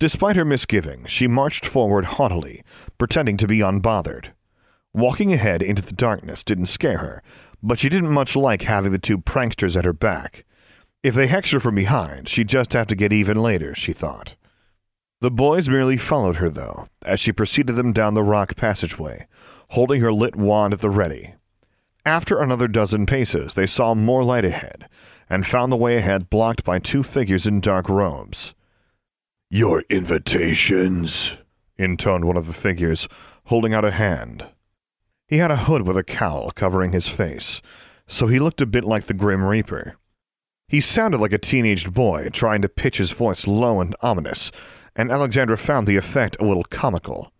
Despite 0.00 0.34
her 0.34 0.44
misgivings, 0.44 1.12
she 1.12 1.28
marched 1.28 1.66
forward 1.66 2.04
haughtily, 2.04 2.64
pretending 2.98 3.36
to 3.36 3.46
be 3.46 3.60
unbothered. 3.60 4.32
Walking 4.92 5.32
ahead 5.32 5.62
into 5.62 5.82
the 5.82 5.92
darkness 5.92 6.42
didn't 6.42 6.66
scare 6.66 6.98
her, 6.98 7.22
but 7.62 7.78
she 7.78 7.88
didn't 7.88 8.10
much 8.10 8.34
like 8.34 8.62
having 8.62 8.90
the 8.90 8.98
two 8.98 9.18
pranksters 9.18 9.76
at 9.76 9.84
her 9.84 9.92
back. 9.92 10.44
If 11.04 11.14
they 11.14 11.28
hexed 11.28 11.52
her 11.52 11.60
from 11.60 11.76
behind, 11.76 12.28
she'd 12.28 12.48
just 12.48 12.72
have 12.72 12.88
to 12.88 12.96
get 12.96 13.12
even 13.12 13.40
later, 13.40 13.72
she 13.72 13.92
thought. 13.92 14.34
The 15.20 15.30
boys 15.30 15.68
merely 15.68 15.96
followed 15.96 16.36
her, 16.36 16.50
though, 16.50 16.88
as 17.06 17.20
she 17.20 17.30
preceded 17.30 17.76
them 17.76 17.92
down 17.92 18.14
the 18.14 18.24
rock 18.24 18.56
passageway, 18.56 19.28
holding 19.70 20.00
her 20.00 20.12
lit 20.12 20.36
wand 20.36 20.72
at 20.72 20.80
the 20.80 20.90
ready. 20.90 21.34
After 22.06 22.40
another 22.40 22.68
dozen 22.68 23.06
paces, 23.06 23.54
they 23.54 23.66
saw 23.66 23.94
more 23.94 24.22
light 24.22 24.44
ahead, 24.44 24.88
and 25.30 25.46
found 25.46 25.72
the 25.72 25.76
way 25.76 25.96
ahead 25.96 26.28
blocked 26.28 26.64
by 26.64 26.78
two 26.78 27.02
figures 27.02 27.46
in 27.46 27.60
dark 27.60 27.88
robes. 27.88 28.54
Your 29.50 29.84
invitations, 29.88 31.32
intoned 31.76 32.24
one 32.24 32.36
of 32.36 32.46
the 32.46 32.52
figures, 32.52 33.08
holding 33.46 33.72
out 33.72 33.84
a 33.84 33.90
hand. 33.90 34.46
He 35.26 35.38
had 35.38 35.50
a 35.50 35.56
hood 35.56 35.86
with 35.86 35.96
a 35.96 36.04
cowl 36.04 36.50
covering 36.50 36.92
his 36.92 37.08
face, 37.08 37.62
so 38.06 38.26
he 38.26 38.38
looked 38.38 38.60
a 38.60 38.66
bit 38.66 38.84
like 38.84 39.04
the 39.04 39.14
Grim 39.14 39.42
Reaper. 39.42 39.96
He 40.68 40.80
sounded 40.80 41.20
like 41.20 41.32
a 41.32 41.38
teenaged 41.38 41.94
boy 41.94 42.28
trying 42.32 42.62
to 42.62 42.68
pitch 42.68 42.98
his 42.98 43.12
voice 43.12 43.46
low 43.46 43.80
and 43.80 43.96
ominous, 44.02 44.50
and 44.96 45.10
Alexandra 45.10 45.56
found 45.56 45.86
the 45.86 45.96
effect 45.96 46.36
a 46.40 46.44
little 46.44 46.64
comical. 46.64 47.32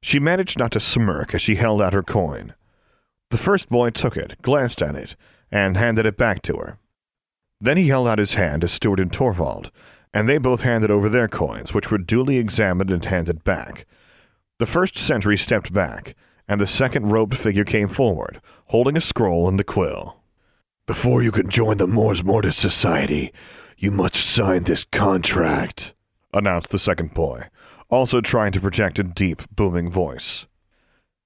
She 0.00 0.18
managed 0.18 0.58
not 0.58 0.70
to 0.72 0.80
smirk 0.80 1.34
as 1.34 1.42
she 1.42 1.56
held 1.56 1.82
out 1.82 1.92
her 1.92 2.02
coin. 2.02 2.54
The 3.30 3.38
first 3.38 3.68
boy 3.68 3.90
took 3.90 4.16
it, 4.16 4.40
glanced 4.42 4.80
at 4.80 4.94
it, 4.94 5.16
and 5.50 5.76
handed 5.76 6.06
it 6.06 6.16
back 6.16 6.42
to 6.42 6.56
her. 6.56 6.78
Then 7.60 7.76
he 7.76 7.88
held 7.88 8.06
out 8.06 8.18
his 8.18 8.34
hand 8.34 8.62
to 8.62 8.68
Stuart 8.68 9.00
and 9.00 9.12
Torvald, 9.12 9.70
and 10.14 10.28
they 10.28 10.38
both 10.38 10.62
handed 10.62 10.90
over 10.90 11.08
their 11.08 11.28
coins, 11.28 11.74
which 11.74 11.90
were 11.90 11.98
duly 11.98 12.38
examined 12.38 12.90
and 12.90 13.04
handed 13.04 13.44
back. 13.44 13.86
The 14.58 14.66
first 14.66 14.96
sentry 14.96 15.36
stepped 15.36 15.72
back, 15.72 16.14
and 16.48 16.60
the 16.60 16.66
second 16.66 17.10
robed 17.10 17.36
figure 17.36 17.64
came 17.64 17.88
forward, 17.88 18.40
holding 18.66 18.96
a 18.96 19.00
scroll 19.00 19.48
and 19.48 19.60
a 19.60 19.64
quill. 19.64 20.16
Before 20.86 21.22
you 21.22 21.30
can 21.30 21.50
join 21.50 21.76
the 21.76 21.86
Mors 21.86 22.24
Mortis 22.24 22.56
Society, 22.56 23.32
you 23.76 23.90
must 23.90 24.16
sign 24.16 24.64
this 24.64 24.84
contract, 24.84 25.94
announced 26.32 26.70
the 26.70 26.78
second 26.78 27.12
boy, 27.12 27.48
also 27.90 28.20
trying 28.20 28.52
to 28.52 28.60
project 28.60 28.98
a 28.98 29.04
deep, 29.04 29.42
booming 29.54 29.90
voice. 29.90 30.46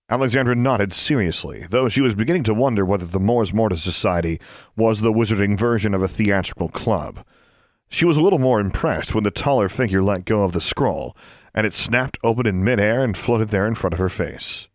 Alexandra 0.09 0.55
nodded 0.55 0.93
seriously, 0.93 1.67
though 1.71 1.89
she 1.89 2.03
was 2.03 2.15
beginning 2.15 2.43
to 2.45 2.55
wonder 2.55 2.85
whether 2.85 3.07
the 3.07 3.19
Mors 3.21 3.53
Mortis 3.53 3.83
Society 3.83 4.39
was 4.77 5.01
the 5.01 5.13
wizarding 5.13 5.59
version 5.59 5.95
of 5.95 6.03
a 6.03 6.09
theatrical 6.09 6.69
club. 6.69 7.25
She 7.89 8.05
was 8.05 8.17
a 8.17 8.21
little 8.21 8.39
more 8.39 8.61
impressed 8.61 9.15
when 9.15 9.25
the 9.25 9.31
taller 9.31 9.69
figure 9.69 10.03
let 10.03 10.25
go 10.25 10.45
of 10.45 10.53
the 10.53 10.61
scroll, 10.61 11.17
and 11.55 11.67
it 11.67 11.73
snapped 11.73 12.19
open 12.23 12.47
in 12.47 12.65
midair 12.65 13.03
and 13.03 13.17
floated 13.17 13.49
there 13.49 13.67
in 13.67 13.75
front 13.75 13.95
of 13.95 13.99
her 13.99 14.09
face. 14.09 14.69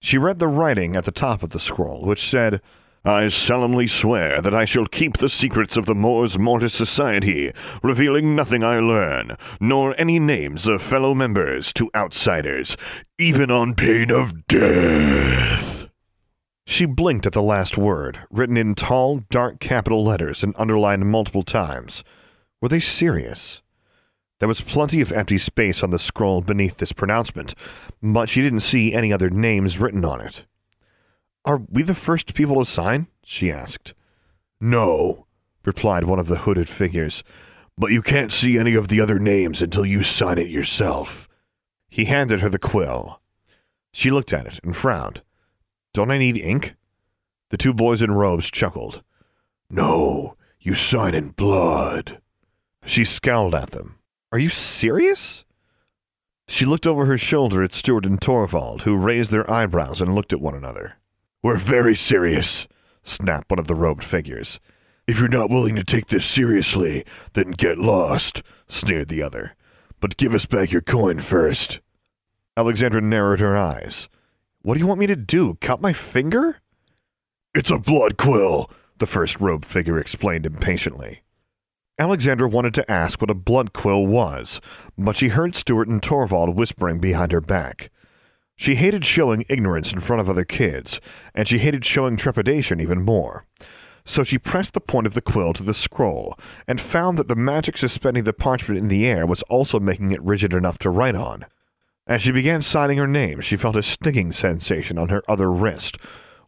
She 0.00 0.18
read 0.18 0.40
the 0.40 0.48
writing 0.48 0.96
at 0.96 1.04
the 1.04 1.12
top 1.12 1.42
of 1.42 1.50
the 1.50 1.60
scroll, 1.60 2.02
which 2.02 2.28
said, 2.28 2.60
I 3.04 3.28
solemnly 3.28 3.88
swear 3.88 4.40
that 4.40 4.54
I 4.54 4.64
shall 4.64 4.86
keep 4.86 5.16
the 5.16 5.28
secrets 5.28 5.76
of 5.76 5.86
the 5.86 5.94
Mors 5.94 6.38
Mortis 6.38 6.72
Society, 6.72 7.50
revealing 7.82 8.36
nothing 8.36 8.62
I 8.62 8.78
learn, 8.78 9.36
nor 9.58 9.96
any 9.98 10.20
names 10.20 10.68
of 10.68 10.80
fellow 10.80 11.12
members 11.12 11.72
to 11.72 11.90
outsiders, 11.96 12.76
even 13.18 13.50
on 13.50 13.74
pain 13.74 14.12
of 14.12 14.46
death. 14.46 15.88
She 16.64 16.84
blinked 16.84 17.26
at 17.26 17.32
the 17.32 17.42
last 17.42 17.76
word, 17.76 18.20
written 18.30 18.56
in 18.56 18.76
tall, 18.76 19.18
dark 19.30 19.58
capital 19.58 20.04
letters 20.04 20.44
and 20.44 20.54
underlined 20.56 21.10
multiple 21.10 21.42
times. 21.42 22.04
Were 22.60 22.68
they 22.68 22.78
serious? 22.78 23.62
There 24.38 24.46
was 24.48 24.60
plenty 24.60 25.00
of 25.00 25.10
empty 25.10 25.38
space 25.38 25.82
on 25.82 25.90
the 25.90 25.98
scroll 25.98 26.40
beneath 26.40 26.76
this 26.76 26.92
pronouncement, 26.92 27.56
but 28.00 28.28
she 28.28 28.42
didn't 28.42 28.60
see 28.60 28.94
any 28.94 29.12
other 29.12 29.28
names 29.28 29.80
written 29.80 30.04
on 30.04 30.20
it. 30.20 30.46
Are 31.44 31.60
we 31.68 31.82
the 31.82 31.94
first 31.94 32.34
people 32.34 32.56
to 32.56 32.70
sign? 32.70 33.08
she 33.24 33.50
asked. 33.50 33.94
No, 34.60 35.26
replied 35.64 36.04
one 36.04 36.18
of 36.20 36.28
the 36.28 36.38
hooded 36.38 36.68
figures, 36.68 37.24
but 37.76 37.90
you 37.90 38.00
can't 38.00 38.30
see 38.30 38.56
any 38.56 38.74
of 38.74 38.88
the 38.88 39.00
other 39.00 39.18
names 39.18 39.60
until 39.60 39.84
you 39.84 40.04
sign 40.04 40.38
it 40.38 40.48
yourself. 40.48 41.28
He 41.88 42.04
handed 42.04 42.40
her 42.40 42.48
the 42.48 42.58
quill. 42.58 43.20
She 43.92 44.10
looked 44.10 44.32
at 44.32 44.46
it 44.46 44.60
and 44.62 44.76
frowned. 44.76 45.22
Don't 45.92 46.10
I 46.10 46.18
need 46.18 46.36
ink? 46.36 46.74
The 47.50 47.58
two 47.58 47.74
boys 47.74 48.02
in 48.02 48.12
robes 48.12 48.50
chuckled. 48.50 49.02
No, 49.68 50.36
you 50.60 50.74
sign 50.74 51.14
in 51.14 51.30
blood. 51.30 52.20
She 52.84 53.04
scowled 53.04 53.54
at 53.54 53.70
them. 53.70 53.98
Are 54.30 54.38
you 54.38 54.48
serious? 54.48 55.44
She 56.46 56.64
looked 56.64 56.86
over 56.86 57.06
her 57.06 57.18
shoulder 57.18 57.62
at 57.62 57.74
Stuart 57.74 58.06
and 58.06 58.20
Torvald, 58.20 58.82
who 58.82 58.96
raised 58.96 59.30
their 59.30 59.50
eyebrows 59.50 60.00
and 60.00 60.14
looked 60.14 60.32
at 60.32 60.40
one 60.40 60.54
another. 60.54 60.98
We're 61.42 61.56
very 61.56 61.96
serious, 61.96 62.68
snapped 63.02 63.50
one 63.50 63.58
of 63.58 63.66
the 63.66 63.74
robed 63.74 64.04
figures. 64.04 64.60
If 65.08 65.18
you're 65.18 65.28
not 65.28 65.50
willing 65.50 65.74
to 65.74 65.82
take 65.82 66.06
this 66.06 66.24
seriously, 66.24 67.04
then 67.32 67.50
get 67.50 67.78
lost, 67.78 68.44
sneered 68.68 69.08
the 69.08 69.22
other. 69.22 69.56
But 69.98 70.16
give 70.16 70.34
us 70.34 70.46
back 70.46 70.70
your 70.70 70.82
coin 70.82 71.18
first. 71.18 71.80
Alexandra 72.56 73.00
narrowed 73.00 73.40
her 73.40 73.56
eyes. 73.56 74.08
What 74.62 74.74
do 74.74 74.80
you 74.80 74.86
want 74.86 75.00
me 75.00 75.08
to 75.08 75.16
do? 75.16 75.58
Cut 75.60 75.80
my 75.80 75.92
finger? 75.92 76.60
It's 77.54 77.70
a 77.70 77.78
blood 77.78 78.16
quill, 78.16 78.70
the 78.98 79.06
first 79.06 79.40
robed 79.40 79.64
figure 79.64 79.98
explained 79.98 80.46
impatiently. 80.46 81.22
Alexandra 81.98 82.48
wanted 82.48 82.74
to 82.74 82.90
ask 82.90 83.20
what 83.20 83.30
a 83.30 83.34
blood 83.34 83.72
quill 83.72 84.06
was, 84.06 84.60
but 84.96 85.16
she 85.16 85.28
heard 85.28 85.56
Stuart 85.56 85.88
and 85.88 86.02
Torvald 86.02 86.56
whispering 86.56 87.00
behind 87.00 87.32
her 87.32 87.40
back. 87.40 87.90
She 88.56 88.76
hated 88.76 89.04
showing 89.04 89.44
ignorance 89.48 89.92
in 89.92 90.00
front 90.00 90.20
of 90.20 90.30
other 90.30 90.44
kids, 90.44 91.00
and 91.34 91.48
she 91.48 91.58
hated 91.58 91.84
showing 91.84 92.16
trepidation 92.16 92.80
even 92.80 93.02
more. 93.02 93.46
So 94.04 94.24
she 94.24 94.38
pressed 94.38 94.74
the 94.74 94.80
point 94.80 95.06
of 95.06 95.14
the 95.14 95.22
quill 95.22 95.52
to 95.52 95.62
the 95.62 95.74
scroll, 95.74 96.36
and 96.66 96.80
found 96.80 97.18
that 97.18 97.28
the 97.28 97.36
magic 97.36 97.76
suspending 97.76 98.24
the 98.24 98.32
parchment 98.32 98.78
in 98.78 98.88
the 98.88 99.06
air 99.06 99.26
was 99.26 99.42
also 99.42 99.78
making 99.78 100.10
it 100.10 100.22
rigid 100.22 100.52
enough 100.52 100.78
to 100.78 100.90
write 100.90 101.14
on. 101.14 101.46
As 102.06 102.22
she 102.22 102.32
began 102.32 102.62
signing 102.62 102.98
her 102.98 103.06
name, 103.06 103.40
she 103.40 103.56
felt 103.56 103.76
a 103.76 103.82
stinging 103.82 104.32
sensation 104.32 104.98
on 104.98 105.08
her 105.08 105.22
other 105.28 105.50
wrist. 105.50 105.98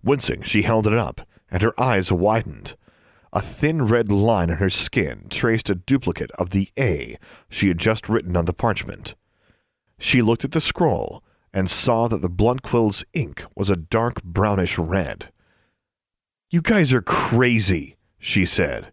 Wincing, 0.03 0.43
she 0.43 0.63
held 0.63 0.87
it 0.87 0.95
up, 0.95 1.21
and 1.51 1.63
her 1.63 1.81
eyes 1.81 2.11
widened. 2.11 2.75
A 3.33 3.41
thin 3.41 3.87
red 3.87 4.11
line 4.11 4.51
on 4.51 4.59
her 4.59 4.71
skin 4.71 5.27
traced 5.31 5.71
a 5.71 5.75
duplicate 5.75 6.31
of 6.33 6.51
the 6.51 6.69
A 6.79 7.19
she 7.49 7.69
had 7.69 7.79
just 7.79 8.09
written 8.09 8.37
on 8.37 8.45
the 8.45 8.53
parchment. 8.53 9.15
She 9.99 10.23
looked 10.23 10.45
at 10.45 10.53
the 10.53 10.61
scroll, 10.61 11.23
and 11.55 11.71
saw 11.71 12.09
that 12.09 12.21
the 12.21 12.29
blood 12.29 12.63
quill's 12.63 13.05
ink 13.15 13.45
was 13.55 13.71
a 13.71 13.77
dark 13.77 14.23
brownish 14.25 14.77
red. 14.77 15.31
You 16.51 16.61
guys 16.61 16.93
are 16.93 17.01
crazy, 17.01 17.97
she 18.19 18.45
said. 18.45 18.93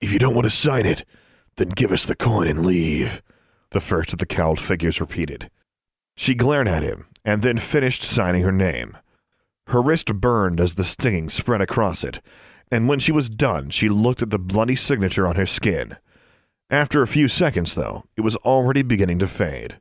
If 0.00 0.10
you 0.10 0.18
don't 0.18 0.34
want 0.34 0.46
to 0.46 0.50
sign 0.50 0.86
it, 0.86 1.04
then 1.56 1.68
give 1.68 1.92
us 1.92 2.06
the 2.06 2.16
coin 2.16 2.48
and 2.48 2.64
leave, 2.64 3.22
the 3.70 3.80
first 3.80 4.14
of 4.14 4.18
the 4.18 4.26
cowled 4.26 4.58
figures 4.58 5.00
repeated. 5.02 5.50
She 6.16 6.34
glared 6.34 6.66
at 6.66 6.82
him, 6.82 7.06
and 7.26 7.42
then 7.42 7.58
finished 7.58 8.02
signing 8.02 8.42
her 8.42 8.52
name. 8.52 8.96
Her 9.68 9.82
wrist 9.82 10.06
burned 10.14 10.60
as 10.60 10.74
the 10.74 10.84
stinging 10.84 11.28
spread 11.28 11.60
across 11.60 12.02
it, 12.02 12.20
and 12.70 12.88
when 12.88 13.00
she 13.00 13.12
was 13.12 13.28
done, 13.28 13.68
she 13.68 13.90
looked 13.90 14.22
at 14.22 14.30
the 14.30 14.38
bloody 14.38 14.76
signature 14.76 15.26
on 15.26 15.36
her 15.36 15.46
skin. 15.46 15.98
After 16.70 17.02
a 17.02 17.06
few 17.06 17.28
seconds, 17.28 17.74
though, 17.74 18.04
it 18.16 18.22
was 18.22 18.36
already 18.36 18.82
beginning 18.82 19.18
to 19.18 19.26
fade. 19.26 19.78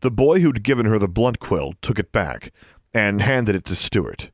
The 0.00 0.10
boy 0.10 0.40
who'd 0.40 0.62
given 0.62 0.86
her 0.86 0.98
the 0.98 1.08
blood 1.08 1.40
quill 1.40 1.74
took 1.82 1.98
it 1.98 2.12
back 2.12 2.52
and 2.94 3.20
handed 3.20 3.56
it 3.56 3.64
to 3.64 3.74
Stuart. 3.74 4.30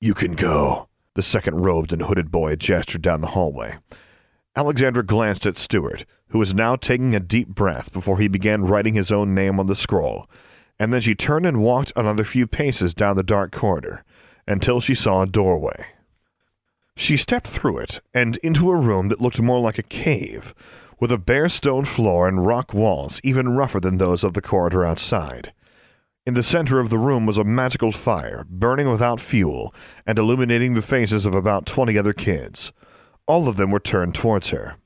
You 0.00 0.14
can 0.14 0.34
go, 0.34 0.88
the 1.14 1.22
second 1.22 1.62
robed 1.62 1.92
and 1.92 2.02
hooded 2.02 2.30
boy 2.30 2.56
gestured 2.56 3.02
down 3.02 3.22
the 3.22 3.28
hallway. 3.28 3.78
Alexandra 4.54 5.04
glanced 5.04 5.46
at 5.46 5.56
Stuart, 5.56 6.04
who 6.28 6.38
was 6.38 6.54
now 6.54 6.76
taking 6.76 7.14
a 7.14 7.20
deep 7.20 7.48
breath 7.48 7.92
before 7.92 8.18
he 8.18 8.28
began 8.28 8.64
writing 8.64 8.94
his 8.94 9.10
own 9.10 9.34
name 9.34 9.58
on 9.58 9.66
the 9.66 9.74
scroll, 9.74 10.28
and 10.78 10.92
then 10.92 11.00
she 11.00 11.14
turned 11.14 11.46
and 11.46 11.62
walked 11.62 11.92
another 11.96 12.24
few 12.24 12.46
paces 12.46 12.92
down 12.92 13.16
the 13.16 13.22
dark 13.22 13.52
corridor 13.52 14.04
until 14.46 14.80
she 14.80 14.94
saw 14.94 15.22
a 15.22 15.26
doorway. 15.26 15.86
She 16.94 17.16
stepped 17.16 17.46
through 17.46 17.78
it 17.78 18.00
and 18.12 18.36
into 18.38 18.70
a 18.70 18.76
room 18.76 19.08
that 19.08 19.20
looked 19.20 19.40
more 19.40 19.60
like 19.60 19.78
a 19.78 19.82
cave, 19.82 20.54
with 21.00 21.12
a 21.12 21.18
bare 21.18 21.48
stone 21.48 21.84
floor 21.84 22.28
and 22.28 22.46
rock 22.46 22.74
walls 22.74 23.20
even 23.22 23.50
rougher 23.50 23.80
than 23.80 23.98
those 23.98 24.24
of 24.24 24.34
the 24.34 24.42
corridor 24.42 24.84
outside. 24.84 25.52
In 26.26 26.34
the 26.34 26.42
center 26.42 26.78
of 26.78 26.90
the 26.90 26.98
room 26.98 27.24
was 27.24 27.38
a 27.38 27.44
magical 27.44 27.92
fire, 27.92 28.44
burning 28.50 28.90
without 28.90 29.20
fuel 29.20 29.74
and 30.06 30.18
illuminating 30.18 30.74
the 30.74 30.82
faces 30.82 31.24
of 31.24 31.34
about 31.34 31.64
twenty 31.64 31.96
other 31.96 32.12
kids. 32.12 32.72
All 33.26 33.48
of 33.48 33.56
them 33.56 33.70
were 33.70 33.80
turned 33.80 34.14
towards 34.14 34.48
her. 34.48 34.76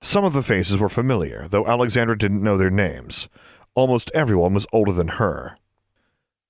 Some 0.00 0.24
of 0.24 0.32
the 0.32 0.42
faces 0.42 0.78
were 0.78 0.88
familiar, 0.88 1.46
though 1.48 1.66
Alexandra 1.66 2.16
didn't 2.16 2.42
know 2.42 2.56
their 2.56 2.70
names. 2.70 3.28
Almost 3.74 4.10
everyone 4.14 4.54
was 4.54 4.66
older 4.72 4.92
than 4.92 5.08
her. 5.08 5.56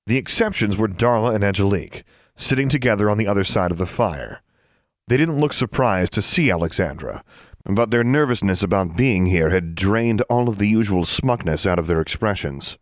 The 0.06 0.16
exceptions 0.16 0.78
were 0.78 0.88
Darla 0.88 1.34
and 1.34 1.44
Angelique, 1.44 2.04
sitting 2.36 2.70
together 2.70 3.10
on 3.10 3.18
the 3.18 3.26
other 3.26 3.44
side 3.44 3.70
of 3.70 3.78
the 3.78 3.86
fire. 3.86 4.42
They 5.06 5.16
didn't 5.16 5.38
look 5.38 5.52
surprised 5.52 6.12
to 6.12 6.22
see 6.22 6.50
Alexandra, 6.50 7.24
but 7.68 7.90
their 7.90 8.04
nervousness 8.04 8.62
about 8.62 8.96
being 8.96 9.26
here 9.26 9.50
had 9.50 9.74
drained 9.74 10.22
all 10.22 10.48
of 10.48 10.58
the 10.58 10.68
usual 10.68 11.04
smugness 11.04 11.66
out 11.66 11.78
of 11.78 11.86
their 11.86 12.00
expressions. 12.00 12.78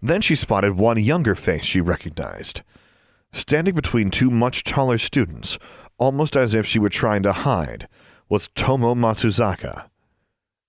Then 0.00 0.20
she 0.20 0.34
spotted 0.34 0.78
one 0.78 0.98
younger 0.98 1.34
face 1.34 1.64
she 1.64 1.80
recognized. 1.80 2.62
Standing 3.32 3.74
between 3.74 4.10
two 4.10 4.30
much 4.30 4.64
taller 4.64 4.98
students, 4.98 5.58
almost 5.98 6.36
as 6.36 6.54
if 6.54 6.66
she 6.66 6.78
were 6.78 6.88
trying 6.88 7.22
to 7.22 7.32
hide, 7.32 7.88
was 8.28 8.48
Tomo 8.54 8.94
Matsuzaka. 8.94 9.90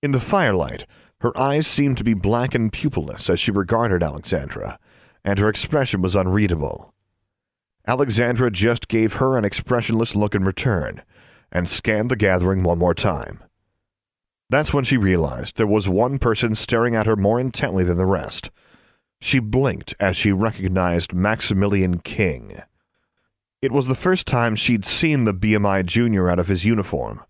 In 0.02 0.10
the 0.12 0.20
firelight, 0.20 0.86
her 1.20 1.36
eyes 1.38 1.66
seemed 1.66 1.96
to 1.98 2.04
be 2.04 2.14
black 2.14 2.54
and 2.54 2.72
pupilless 2.72 3.28
as 3.28 3.40
she 3.40 3.50
regarded 3.50 4.02
Alexandra, 4.02 4.78
and 5.24 5.38
her 5.38 5.48
expression 5.48 6.00
was 6.00 6.14
unreadable. 6.14 6.94
Alexandra 7.86 8.50
just 8.50 8.86
gave 8.86 9.14
her 9.14 9.36
an 9.36 9.44
expressionless 9.44 10.14
look 10.14 10.34
in 10.34 10.44
return, 10.44 11.02
and 11.52 11.68
scanned 11.68 12.10
the 12.10 12.16
gathering 12.16 12.62
one 12.62 12.78
more 12.78 12.94
time. 12.94 13.42
That's 14.50 14.72
when 14.72 14.84
she 14.84 14.96
realized 14.96 15.56
there 15.56 15.66
was 15.66 15.88
one 15.88 16.18
person 16.18 16.54
staring 16.54 16.94
at 16.94 17.06
her 17.06 17.16
more 17.16 17.38
intently 17.38 17.84
than 17.84 17.98
the 17.98 18.06
rest. 18.06 18.50
She 19.20 19.38
blinked 19.40 19.94
as 20.00 20.16
she 20.16 20.32
recognized 20.32 21.12
Maximilian 21.12 21.98
King. 21.98 22.62
It 23.60 23.72
was 23.72 23.88
the 23.88 23.94
first 23.94 24.26
time 24.26 24.54
she'd 24.54 24.84
seen 24.84 25.24
the 25.24 25.34
BMI 25.34 25.84
Jr. 25.84 26.30
out 26.30 26.38
of 26.38 26.48
his 26.48 26.64
uniform, 26.64 27.22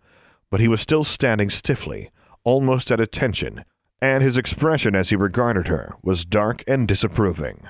but 0.50 0.60
he 0.60 0.68
was 0.68 0.80
still 0.80 1.02
standing 1.02 1.50
stiffly, 1.50 2.10
almost 2.44 2.92
at 2.92 3.00
attention, 3.00 3.64
and 4.00 4.22
his 4.22 4.36
expression 4.36 4.94
as 4.94 5.08
he 5.08 5.16
regarded 5.16 5.68
her 5.68 5.94
was 6.02 6.24
dark 6.24 6.62
and 6.68 6.86
disapproving. 6.86 7.68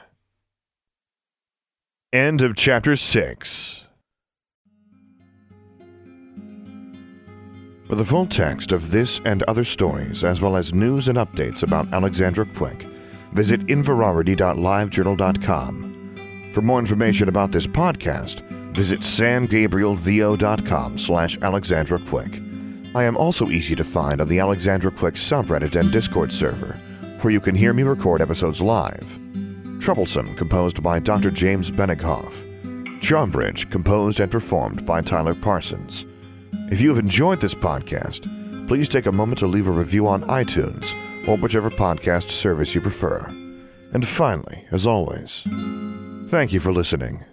End 2.12 2.42
of 2.42 2.56
chapter 2.56 2.96
6. 2.96 3.84
For 7.88 7.94
the 7.94 8.04
full 8.04 8.26
text 8.26 8.72
of 8.72 8.90
this 8.90 9.18
and 9.24 9.42
other 9.44 9.64
stories, 9.64 10.22
as 10.22 10.42
well 10.42 10.56
as 10.56 10.74
news 10.74 11.08
and 11.08 11.16
updates 11.16 11.62
about 11.62 11.90
Alexandra 11.94 12.44
Quick, 12.44 12.86
visit 13.32 13.64
inverarity.livejournal.com. 13.66 16.50
For 16.52 16.60
more 16.60 16.80
information 16.80 17.30
about 17.30 17.50
this 17.50 17.66
podcast, 17.66 18.42
visit 18.74 19.00
samgabrielvo.com 19.00 20.98
slash 20.98 21.38
Alexandra 21.40 21.98
Quick. 21.98 22.42
I 22.94 23.04
am 23.04 23.16
also 23.16 23.48
easy 23.48 23.74
to 23.76 23.84
find 23.84 24.20
on 24.20 24.28
the 24.28 24.40
Alexandra 24.40 24.90
Quick 24.90 25.14
subreddit 25.14 25.80
and 25.80 25.90
Discord 25.90 26.30
server, 26.30 26.78
where 27.22 27.32
you 27.32 27.40
can 27.40 27.56
hear 27.56 27.72
me 27.72 27.84
record 27.84 28.20
episodes 28.20 28.60
live. 28.60 29.18
Troublesome, 29.80 30.34
composed 30.34 30.82
by 30.82 30.98
Dr. 30.98 31.30
James 31.30 31.70
Benighoff. 31.70 32.44
Charmbridge, 33.00 33.70
composed 33.70 34.20
and 34.20 34.30
performed 34.30 34.84
by 34.84 35.00
Tyler 35.00 35.34
Parsons. 35.34 36.04
If 36.70 36.80
you 36.80 36.88
have 36.90 36.98
enjoyed 36.98 37.40
this 37.40 37.54
podcast, 37.54 38.26
please 38.68 38.88
take 38.88 39.06
a 39.06 39.12
moment 39.12 39.38
to 39.38 39.46
leave 39.46 39.68
a 39.68 39.72
review 39.72 40.06
on 40.06 40.22
iTunes 40.24 40.92
or 41.26 41.36
whichever 41.36 41.70
podcast 41.70 42.30
service 42.30 42.74
you 42.74 42.80
prefer. 42.80 43.20
And 43.92 44.06
finally, 44.06 44.66
as 44.70 44.86
always, 44.86 45.44
thank 46.28 46.52
you 46.52 46.60
for 46.60 46.72
listening. 46.72 47.24